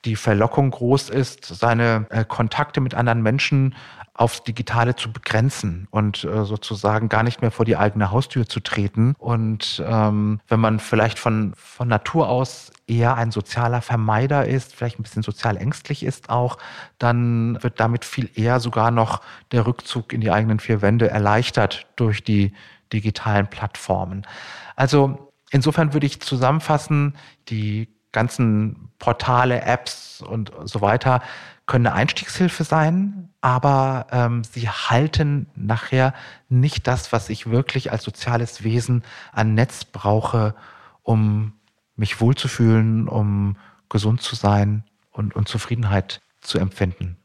die 0.05 0.15
Verlockung 0.15 0.71
groß 0.71 1.09
ist, 1.09 1.45
seine 1.45 2.07
äh, 2.09 2.25
Kontakte 2.25 2.81
mit 2.81 2.93
anderen 2.93 3.21
Menschen 3.21 3.75
aufs 4.15 4.43
Digitale 4.43 4.95
zu 4.95 5.11
begrenzen 5.11 5.87
und 5.89 6.23
äh, 6.23 6.45
sozusagen 6.45 7.09
gar 7.09 7.23
nicht 7.23 7.41
mehr 7.41 7.49
vor 7.49 7.65
die 7.65 7.77
eigene 7.77 8.11
Haustür 8.11 8.47
zu 8.47 8.59
treten. 8.59 9.15
Und 9.17 9.83
ähm, 9.85 10.39
wenn 10.47 10.59
man 10.59 10.79
vielleicht 10.79 11.17
von, 11.17 11.53
von 11.55 11.87
Natur 11.87 12.29
aus 12.29 12.71
eher 12.85 13.15
ein 13.15 13.31
sozialer 13.31 13.81
Vermeider 13.81 14.47
ist, 14.47 14.75
vielleicht 14.75 14.99
ein 14.99 15.03
bisschen 15.03 15.23
sozial 15.23 15.57
ängstlich 15.57 16.03
ist 16.03 16.29
auch, 16.29 16.57
dann 16.99 17.61
wird 17.63 17.79
damit 17.79 18.05
viel 18.05 18.29
eher 18.35 18.59
sogar 18.59 18.91
noch 18.91 19.21
der 19.51 19.65
Rückzug 19.65 20.13
in 20.13 20.21
die 20.21 20.31
eigenen 20.31 20.59
vier 20.59 20.83
Wände 20.83 21.09
erleichtert 21.09 21.87
durch 21.95 22.23
die 22.23 22.53
digitalen 22.91 23.47
Plattformen. 23.47 24.27
Also 24.75 25.33
insofern 25.49 25.93
würde 25.93 26.05
ich 26.05 26.21
zusammenfassen, 26.21 27.15
die 27.49 27.87
ganzen 28.13 28.89
Portale, 28.99 29.61
Apps 29.61 30.21
und 30.21 30.51
so 30.63 30.79
weiter 30.79 31.21
können 31.65 31.87
eine 31.87 31.95
Einstiegshilfe 31.95 32.63
sein, 32.63 33.29
aber 33.41 34.07
ähm, 34.11 34.43
sie 34.43 34.69
halten 34.69 35.47
nachher 35.55 36.13
nicht 36.49 36.87
das, 36.87 37.11
was 37.11 37.29
ich 37.29 37.49
wirklich 37.49 37.91
als 37.91 38.03
soziales 38.03 38.63
Wesen 38.63 39.03
an 39.31 39.53
Netz 39.53 39.85
brauche, 39.85 40.55
um 41.03 41.53
mich 41.95 42.21
wohlzufühlen, 42.21 43.07
um 43.07 43.57
gesund 43.89 44.21
zu 44.21 44.35
sein 44.35 44.83
und, 45.11 45.35
und 45.35 45.47
Zufriedenheit 45.47 46.21
zu 46.41 46.57
empfinden. 46.57 47.17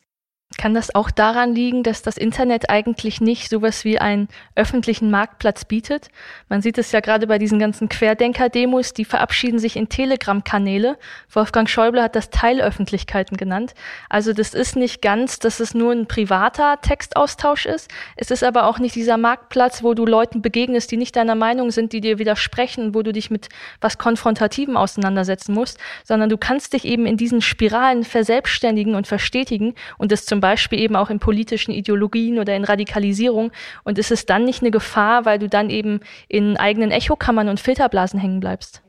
Kann 0.57 0.73
das 0.73 0.95
auch 0.95 1.11
daran 1.11 1.55
liegen, 1.55 1.83
dass 1.83 2.01
das 2.01 2.17
Internet 2.17 2.71
eigentlich 2.71 3.21
nicht 3.21 3.51
sowas 3.51 3.85
wie 3.85 3.99
einen 3.99 4.29
öffentlichen 4.57 5.11
Marktplatz 5.11 5.67
bietet? 5.67 6.09
Man 6.49 6.63
sieht 6.63 6.79
es 6.79 6.91
ja 6.91 7.01
gerade 7.01 7.27
bei 7.27 7.39
diesen 7.39 7.59
ganzen 7.59 7.91
Querdenker-Demos, 7.91 8.95
die 8.95 9.05
verabschieden 9.05 9.59
sich 9.59 9.77
in 9.77 9.91
Telegram-Kanäle. 9.91 10.97
Wolfgang 11.31 11.69
Schäuble 11.69 12.03
hat 12.03 12.17
das 12.17 12.31
Teilöffentlichkeiten 12.31 13.37
genannt. 13.37 13.75
Also 14.09 14.33
das 14.33 14.55
ist 14.55 14.75
nicht 14.75 15.03
ganz, 15.03 15.39
dass 15.39 15.61
es 15.61 15.75
nur 15.75 15.93
ein 15.93 16.07
privater 16.07 16.81
Textaustausch 16.81 17.67
ist. 17.67 17.91
Es 18.17 18.31
ist 18.31 18.43
aber 18.43 18.65
auch 18.65 18.79
nicht 18.79 18.95
dieser 18.95 19.19
Marktplatz, 19.19 19.83
wo 19.83 19.93
du 19.93 20.07
Leuten 20.07 20.41
begegnest, 20.41 20.91
die 20.91 20.97
nicht 20.97 21.15
deiner 21.15 21.35
Meinung 21.35 21.71
sind, 21.71 21.93
die 21.93 22.01
dir 22.01 22.19
widersprechen, 22.19 22.95
wo 22.95 23.03
du 23.03 23.13
dich 23.13 23.31
mit 23.31 23.51
was 23.83 23.99
Konfrontativem 23.99 24.79
auseinandersetzen 24.79 25.53
musst, 25.53 25.79
sondern 26.05 26.31
du 26.31 26.39
kannst 26.39 26.73
dich 26.73 26.87
eben 26.87 27.05
in 27.05 27.19
diesen 27.19 27.43
Spiralen 27.43 28.03
verselbstständigen 28.03 28.95
und 28.95 29.07
verstetigen 29.07 29.75
und 29.99 30.11
das 30.11 30.25
zum 30.25 30.38
zum 30.39 30.41
Beispiel 30.41 30.79
eben 30.79 30.95
auch 30.95 31.11
in 31.11 31.19
politischen 31.19 31.73
Ideologien 31.73 32.39
oder 32.39 32.55
in 32.55 32.63
Radikalisierung. 32.63 33.51
Und 33.83 33.99
ist 33.99 34.13
es 34.13 34.25
dann 34.25 34.45
nicht 34.45 34.63
eine 34.63 34.71
Gefahr, 34.71 35.25
weil 35.25 35.41
du 35.41 35.49
dann 35.49 35.69
eben 35.69 35.99
in 36.29 36.57
eigenen 36.57 36.93
Echokammern 36.93 37.49
und 37.49 37.59
Filterblasen 37.59 38.21
hängen 38.21 38.39
bleibst? 38.39 38.83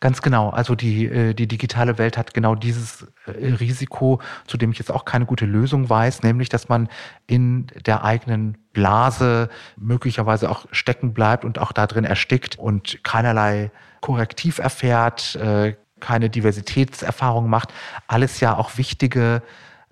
Ganz 0.00 0.22
genau. 0.22 0.48
Also 0.48 0.74
die, 0.74 1.04
äh, 1.04 1.34
die 1.34 1.46
digitale 1.46 1.98
Welt 1.98 2.16
hat 2.16 2.32
genau 2.32 2.54
dieses 2.54 3.06
äh, 3.26 3.52
Risiko, 3.52 4.22
zu 4.46 4.56
dem 4.56 4.72
ich 4.72 4.78
jetzt 4.78 4.90
auch 4.90 5.04
keine 5.04 5.26
gute 5.26 5.44
Lösung 5.44 5.90
weiß, 5.90 6.22
nämlich 6.22 6.48
dass 6.48 6.70
man 6.70 6.88
in 7.26 7.66
der 7.84 8.02
eigenen 8.02 8.56
Blase 8.72 9.50
möglicherweise 9.76 10.50
auch 10.50 10.64
stecken 10.70 11.12
bleibt 11.12 11.44
und 11.44 11.58
auch 11.58 11.72
da 11.72 11.86
drin 11.86 12.04
erstickt 12.04 12.58
und 12.58 13.04
keinerlei 13.04 13.70
Korrektiv 14.00 14.58
erfährt, 14.58 15.36
äh, 15.36 15.74
keine 16.00 16.30
Diversitätserfahrung 16.30 17.50
macht. 17.50 17.74
Alles 18.06 18.40
ja 18.40 18.56
auch 18.56 18.78
wichtige 18.78 19.42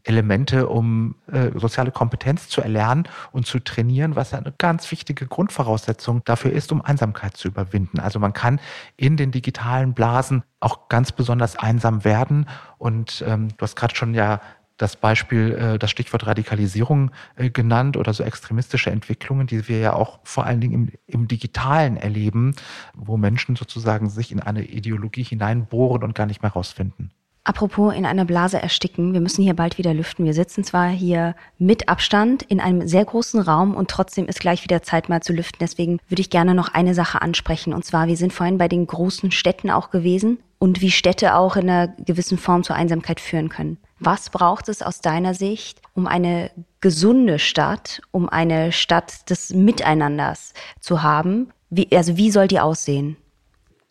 Elemente, 0.04 0.68
um 0.68 1.14
äh, 1.30 1.50
soziale 1.58 1.92
Kompetenz 1.92 2.48
zu 2.48 2.60
erlernen 2.60 3.04
und 3.30 3.46
zu 3.46 3.60
trainieren, 3.60 4.16
was 4.16 4.34
eine 4.34 4.52
ganz 4.58 4.90
wichtige 4.90 5.26
Grundvoraussetzung 5.26 6.22
dafür 6.24 6.52
ist, 6.52 6.72
um 6.72 6.82
Einsamkeit 6.82 7.36
zu 7.36 7.48
überwinden. 7.48 8.00
Also 8.00 8.18
man 8.18 8.32
kann 8.32 8.60
in 8.96 9.16
den 9.16 9.30
digitalen 9.30 9.94
Blasen 9.94 10.42
auch 10.60 10.88
ganz 10.88 11.12
besonders 11.12 11.56
einsam 11.56 12.04
werden. 12.04 12.46
Und 12.78 13.24
ähm, 13.26 13.48
du 13.56 13.62
hast 13.62 13.76
gerade 13.76 13.94
schon 13.94 14.14
ja 14.14 14.40
das 14.76 14.96
Beispiel, 14.96 15.52
äh, 15.52 15.78
das 15.78 15.90
Stichwort 15.90 16.26
Radikalisierung 16.26 17.12
äh, 17.36 17.50
genannt 17.50 17.96
oder 17.96 18.12
so 18.12 18.24
extremistische 18.24 18.90
Entwicklungen, 18.90 19.46
die 19.46 19.68
wir 19.68 19.78
ja 19.78 19.92
auch 19.92 20.18
vor 20.24 20.44
allen 20.44 20.60
Dingen 20.60 20.74
im, 20.74 20.92
im 21.06 21.28
Digitalen 21.28 21.96
erleben, 21.96 22.54
wo 22.94 23.16
Menschen 23.16 23.54
sozusagen 23.54 24.10
sich 24.10 24.32
in 24.32 24.40
eine 24.40 24.64
Ideologie 24.64 25.22
hineinbohren 25.22 26.02
und 26.02 26.14
gar 26.14 26.26
nicht 26.26 26.42
mehr 26.42 26.52
rausfinden. 26.52 27.12
Apropos 27.44 27.92
in 27.92 28.06
einer 28.06 28.24
Blase 28.24 28.62
ersticken, 28.62 29.14
wir 29.14 29.20
müssen 29.20 29.42
hier 29.42 29.54
bald 29.54 29.76
wieder 29.76 29.92
lüften. 29.92 30.24
Wir 30.24 30.34
sitzen 30.34 30.62
zwar 30.62 30.88
hier 30.88 31.34
mit 31.58 31.88
Abstand 31.88 32.44
in 32.44 32.60
einem 32.60 32.86
sehr 32.86 33.04
großen 33.04 33.40
Raum 33.40 33.74
und 33.74 33.90
trotzdem 33.90 34.26
ist 34.26 34.38
gleich 34.38 34.62
wieder 34.62 34.82
Zeit 34.82 35.08
mal 35.08 35.22
zu 35.22 35.32
lüften. 35.32 35.58
Deswegen 35.60 35.98
würde 36.08 36.20
ich 36.20 36.30
gerne 36.30 36.54
noch 36.54 36.72
eine 36.72 36.94
Sache 36.94 37.20
ansprechen. 37.20 37.74
Und 37.74 37.84
zwar, 37.84 38.06
wir 38.06 38.16
sind 38.16 38.32
vorhin 38.32 38.58
bei 38.58 38.68
den 38.68 38.86
großen 38.86 39.32
Städten 39.32 39.70
auch 39.70 39.90
gewesen 39.90 40.38
und 40.60 40.80
wie 40.80 40.92
Städte 40.92 41.34
auch 41.34 41.56
in 41.56 41.68
einer 41.68 41.88
gewissen 41.88 42.38
Form 42.38 42.62
zur 42.62 42.76
Einsamkeit 42.76 43.18
führen 43.18 43.48
können. 43.48 43.78
Was 43.98 44.30
braucht 44.30 44.68
es 44.68 44.80
aus 44.80 45.00
deiner 45.00 45.34
Sicht, 45.34 45.82
um 45.94 46.06
eine 46.06 46.52
gesunde 46.80 47.40
Stadt, 47.40 48.02
um 48.12 48.28
eine 48.28 48.70
Stadt 48.70 49.28
des 49.30 49.52
Miteinanders 49.52 50.54
zu 50.78 51.02
haben? 51.02 51.52
Wie, 51.70 51.88
also 51.92 52.16
wie 52.16 52.30
soll 52.30 52.46
die 52.46 52.60
aussehen? 52.60 53.16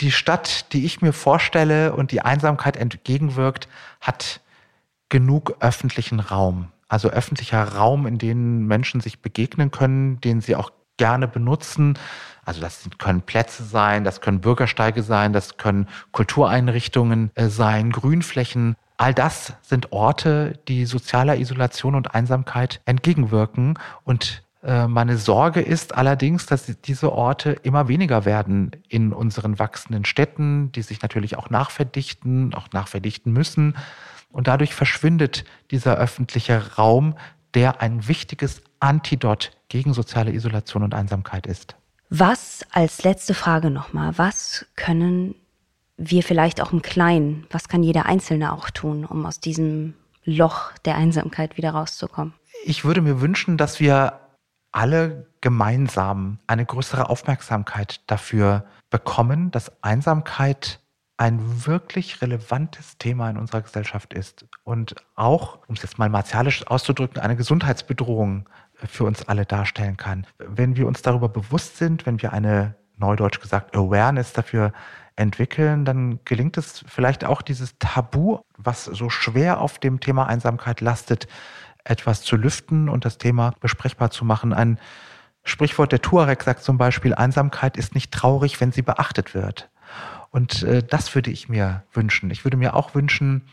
Die 0.01 0.11
Stadt, 0.11 0.73
die 0.73 0.85
ich 0.85 1.01
mir 1.01 1.13
vorstelle 1.13 1.93
und 1.93 2.11
die 2.11 2.21
Einsamkeit 2.21 2.75
entgegenwirkt, 2.75 3.67
hat 4.01 4.41
genug 5.09 5.55
öffentlichen 5.59 6.19
Raum. 6.19 6.69
Also 6.87 7.09
öffentlicher 7.09 7.63
Raum, 7.63 8.07
in 8.07 8.17
dem 8.17 8.65
Menschen 8.65 8.99
sich 8.99 9.21
begegnen 9.21 9.71
können, 9.71 10.19
den 10.21 10.41
sie 10.41 10.55
auch 10.55 10.71
gerne 10.97 11.27
benutzen. 11.27 11.97
Also 12.43 12.61
das 12.61 12.89
können 12.97 13.21
Plätze 13.21 13.63
sein, 13.63 14.03
das 14.03 14.21
können 14.21 14.41
Bürgersteige 14.41 15.03
sein, 15.03 15.33
das 15.33 15.57
können 15.57 15.87
Kultureinrichtungen 16.11 17.31
äh, 17.35 17.47
sein, 17.47 17.91
Grünflächen. 17.91 18.75
All 18.97 19.13
das 19.13 19.53
sind 19.61 19.91
Orte, 19.91 20.59
die 20.67 20.85
sozialer 20.85 21.37
Isolation 21.37 21.95
und 21.95 22.13
Einsamkeit 22.13 22.81
entgegenwirken 22.85 23.79
und 24.03 24.43
meine 24.63 25.17
Sorge 25.17 25.59
ist 25.61 25.95
allerdings, 25.95 26.45
dass 26.45 26.65
diese 26.65 27.11
Orte 27.11 27.51
immer 27.63 27.87
weniger 27.87 28.25
werden 28.25 28.71
in 28.87 29.11
unseren 29.11 29.57
wachsenden 29.57 30.05
Städten, 30.05 30.71
die 30.71 30.83
sich 30.83 31.01
natürlich 31.01 31.35
auch 31.35 31.49
nachverdichten, 31.49 32.53
auch 32.53 32.67
nachverdichten 32.71 33.33
müssen. 33.33 33.75
Und 34.29 34.47
dadurch 34.47 34.75
verschwindet 34.75 35.45
dieser 35.71 35.97
öffentliche 35.97 36.75
Raum, 36.75 37.15
der 37.53 37.81
ein 37.81 38.07
wichtiges 38.07 38.61
Antidot 38.79 39.51
gegen 39.67 39.93
soziale 39.93 40.31
Isolation 40.31 40.83
und 40.83 40.93
Einsamkeit 40.93 41.47
ist. 41.47 41.75
Was 42.09 42.65
als 42.71 43.03
letzte 43.03 43.33
Frage 43.33 43.71
nochmal, 43.71 44.17
was 44.17 44.65
können 44.75 45.35
wir 45.97 46.23
vielleicht 46.23 46.61
auch 46.61 46.71
im 46.71 46.81
Kleinen, 46.81 47.47
was 47.49 47.67
kann 47.67 47.83
jeder 47.83 48.05
Einzelne 48.05 48.53
auch 48.53 48.69
tun, 48.69 49.05
um 49.05 49.25
aus 49.25 49.39
diesem 49.39 49.93
Loch 50.23 50.71
der 50.85 50.95
Einsamkeit 50.95 51.57
wieder 51.57 51.71
rauszukommen? 51.71 52.33
Ich 52.63 52.85
würde 52.85 53.01
mir 53.01 53.21
wünschen, 53.21 53.57
dass 53.57 53.79
wir 53.79 54.19
alle 54.71 55.27
gemeinsam 55.41 56.39
eine 56.47 56.65
größere 56.65 57.09
Aufmerksamkeit 57.09 58.01
dafür 58.07 58.65
bekommen, 58.89 59.51
dass 59.51 59.71
Einsamkeit 59.83 60.79
ein 61.17 61.65
wirklich 61.67 62.21
relevantes 62.21 62.97
Thema 62.97 63.29
in 63.29 63.37
unserer 63.37 63.61
Gesellschaft 63.61 64.13
ist 64.13 64.45
und 64.63 64.95
auch, 65.15 65.59
um 65.67 65.75
es 65.75 65.83
jetzt 65.83 65.99
mal 65.99 66.09
martialisch 66.09 66.65
auszudrücken, 66.65 67.21
eine 67.21 67.35
Gesundheitsbedrohung 67.35 68.49
für 68.73 69.03
uns 69.03 69.27
alle 69.27 69.45
darstellen 69.45 69.97
kann. 69.97 70.25
Wenn 70.39 70.75
wir 70.75 70.87
uns 70.87 71.03
darüber 71.03 71.29
bewusst 71.29 71.77
sind, 71.77 72.07
wenn 72.07 72.21
wir 72.21 72.33
eine, 72.33 72.75
neudeutsch 72.97 73.39
gesagt, 73.39 73.75
Awareness 73.75 74.33
dafür 74.33 74.73
entwickeln, 75.15 75.85
dann 75.85 76.19
gelingt 76.25 76.57
es 76.57 76.83
vielleicht 76.87 77.25
auch 77.25 77.41
dieses 77.41 77.77
Tabu, 77.77 78.39
was 78.57 78.85
so 78.85 79.09
schwer 79.09 79.61
auf 79.61 79.77
dem 79.77 79.99
Thema 79.99 80.25
Einsamkeit 80.25 80.81
lastet, 80.81 81.27
etwas 81.83 82.21
zu 82.21 82.35
lüften 82.35 82.89
und 82.89 83.05
das 83.05 83.17
Thema 83.17 83.53
besprechbar 83.59 84.11
zu 84.11 84.25
machen. 84.25 84.53
Ein 84.53 84.79
Sprichwort 85.43 85.91
der 85.91 86.01
Tuareg 86.01 86.43
sagt 86.43 86.63
zum 86.63 86.77
Beispiel, 86.77 87.13
Einsamkeit 87.13 87.77
ist 87.77 87.95
nicht 87.95 88.11
traurig, 88.11 88.61
wenn 88.61 88.71
sie 88.71 88.81
beachtet 88.81 89.33
wird. 89.33 89.69
Und 90.29 90.63
äh, 90.63 90.83
das 90.83 91.13
würde 91.15 91.31
ich 91.31 91.49
mir 91.49 91.83
wünschen. 91.93 92.31
Ich 92.31 92.45
würde 92.45 92.57
mir 92.57 92.75
auch 92.75 92.95
wünschen, 92.95 93.43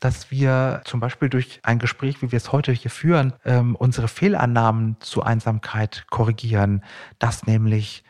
dass 0.00 0.30
wir 0.30 0.82
zum 0.84 1.00
Beispiel 1.00 1.28
durch 1.28 1.60
ein 1.64 1.78
Gespräch, 1.78 2.22
wie 2.22 2.30
wir 2.30 2.36
es 2.36 2.52
heute 2.52 2.72
hier 2.72 2.90
führen, 2.90 3.32
ähm, 3.44 3.74
unsere 3.74 4.08
Fehlannahmen 4.08 4.96
zu 5.00 5.22
Einsamkeit 5.22 6.06
korrigieren, 6.10 6.84
dass 7.18 7.46
nämlich 7.46 8.04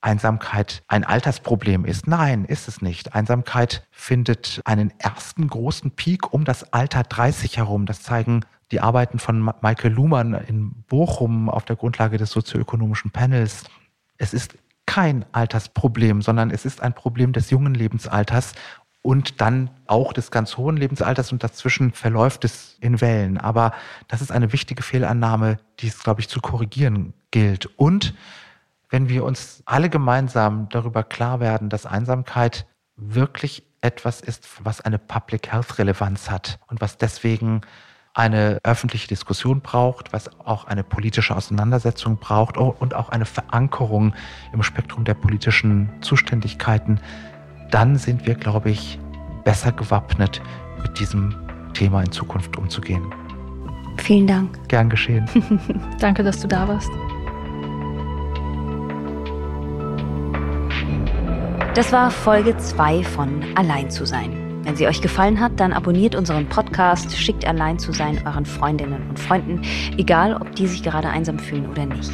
Einsamkeit 0.00 0.82
ein 0.88 1.04
Altersproblem 1.04 1.84
ist. 1.84 2.06
Nein, 2.06 2.44
ist 2.44 2.68
es 2.68 2.80
nicht. 2.80 3.14
Einsamkeit 3.14 3.86
findet 3.90 4.62
einen 4.64 4.92
ersten 4.98 5.48
großen 5.48 5.90
Peak 5.90 6.32
um 6.32 6.44
das 6.44 6.72
Alter 6.72 7.02
30 7.02 7.58
herum. 7.58 7.86
Das 7.86 8.02
zeigen 8.02 8.44
die 8.72 8.80
Arbeiten 8.80 9.18
von 9.18 9.52
Michael 9.60 9.92
Luhmann 9.92 10.34
in 10.34 10.82
Bochum 10.88 11.48
auf 11.48 11.64
der 11.64 11.76
Grundlage 11.76 12.18
des 12.18 12.30
sozioökonomischen 12.30 13.10
Panels. 13.10 13.64
Es 14.18 14.34
ist 14.34 14.56
kein 14.86 15.24
Altersproblem, 15.32 16.22
sondern 16.22 16.50
es 16.50 16.64
ist 16.64 16.82
ein 16.82 16.94
Problem 16.94 17.32
des 17.32 17.50
jungen 17.50 17.74
Lebensalters 17.74 18.54
und 19.02 19.40
dann 19.40 19.70
auch 19.86 20.12
des 20.12 20.32
ganz 20.32 20.56
hohen 20.56 20.76
Lebensalters 20.76 21.30
und 21.30 21.44
dazwischen 21.44 21.92
verläuft 21.92 22.44
es 22.44 22.76
in 22.80 23.00
Wellen. 23.00 23.38
Aber 23.38 23.72
das 24.08 24.20
ist 24.20 24.32
eine 24.32 24.52
wichtige 24.52 24.82
Fehlannahme, 24.82 25.58
die 25.78 25.86
es, 25.86 26.02
glaube 26.02 26.20
ich, 26.20 26.28
zu 26.28 26.40
korrigieren 26.40 27.14
gilt. 27.30 27.66
Und 27.78 28.14
wenn 28.90 29.08
wir 29.08 29.24
uns 29.24 29.62
alle 29.64 29.90
gemeinsam 29.90 30.68
darüber 30.70 31.04
klar 31.04 31.38
werden, 31.38 31.68
dass 31.68 31.86
Einsamkeit 31.86 32.66
wirklich 32.96 33.62
etwas 33.80 34.20
ist, 34.20 34.48
was 34.64 34.80
eine 34.80 34.98
Public 34.98 35.52
Health 35.52 35.78
Relevanz 35.78 36.28
hat 36.30 36.58
und 36.66 36.80
was 36.80 36.96
deswegen 36.96 37.60
eine 38.16 38.60
öffentliche 38.62 39.08
Diskussion 39.08 39.60
braucht, 39.60 40.14
was 40.14 40.30
auch 40.40 40.64
eine 40.64 40.82
politische 40.82 41.36
Auseinandersetzung 41.36 42.16
braucht 42.16 42.56
und 42.56 42.94
auch 42.94 43.10
eine 43.10 43.26
Verankerung 43.26 44.14
im 44.54 44.62
Spektrum 44.62 45.04
der 45.04 45.12
politischen 45.12 45.90
Zuständigkeiten, 46.00 46.98
dann 47.70 47.96
sind 47.96 48.26
wir, 48.26 48.34
glaube 48.34 48.70
ich, 48.70 48.98
besser 49.44 49.70
gewappnet, 49.70 50.40
mit 50.82 50.98
diesem 50.98 51.34
Thema 51.74 52.00
in 52.00 52.10
Zukunft 52.10 52.56
umzugehen. 52.56 53.04
Vielen 53.98 54.26
Dank. 54.26 54.66
Gern 54.68 54.88
geschehen. 54.88 55.28
Danke, 56.00 56.22
dass 56.22 56.40
du 56.40 56.48
da 56.48 56.66
warst. 56.66 56.90
Das 61.74 61.92
war 61.92 62.10
Folge 62.10 62.56
2 62.56 63.04
von 63.04 63.44
Allein 63.56 63.90
zu 63.90 64.06
sein. 64.06 64.45
Wenn 64.66 64.74
sie 64.74 64.88
euch 64.88 65.00
gefallen 65.00 65.38
hat, 65.38 65.60
dann 65.60 65.72
abonniert 65.72 66.16
unseren 66.16 66.48
Podcast, 66.48 67.16
schickt 67.16 67.46
allein 67.46 67.78
zu 67.78 67.92
sein 67.92 68.20
euren 68.26 68.44
Freundinnen 68.44 69.00
und 69.08 69.16
Freunden, 69.16 69.62
egal 69.96 70.34
ob 70.34 70.56
die 70.56 70.66
sich 70.66 70.82
gerade 70.82 71.08
einsam 71.08 71.38
fühlen 71.38 71.70
oder 71.70 71.86
nicht. 71.86 72.10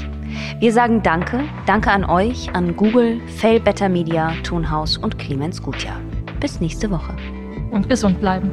Wir 0.60 0.70
sagen 0.70 1.02
Danke, 1.02 1.44
danke 1.64 1.90
an 1.90 2.04
euch, 2.04 2.54
an 2.54 2.76
Google, 2.76 3.22
Fail 3.38 3.58
Better 3.58 3.88
Media, 3.88 4.34
Tonhaus 4.42 4.98
und 4.98 5.18
Clemens 5.18 5.62
Gutjahr. 5.62 5.98
Bis 6.40 6.60
nächste 6.60 6.90
Woche. 6.90 7.16
Und 7.70 7.88
gesund 7.88 8.20
bleiben. 8.20 8.50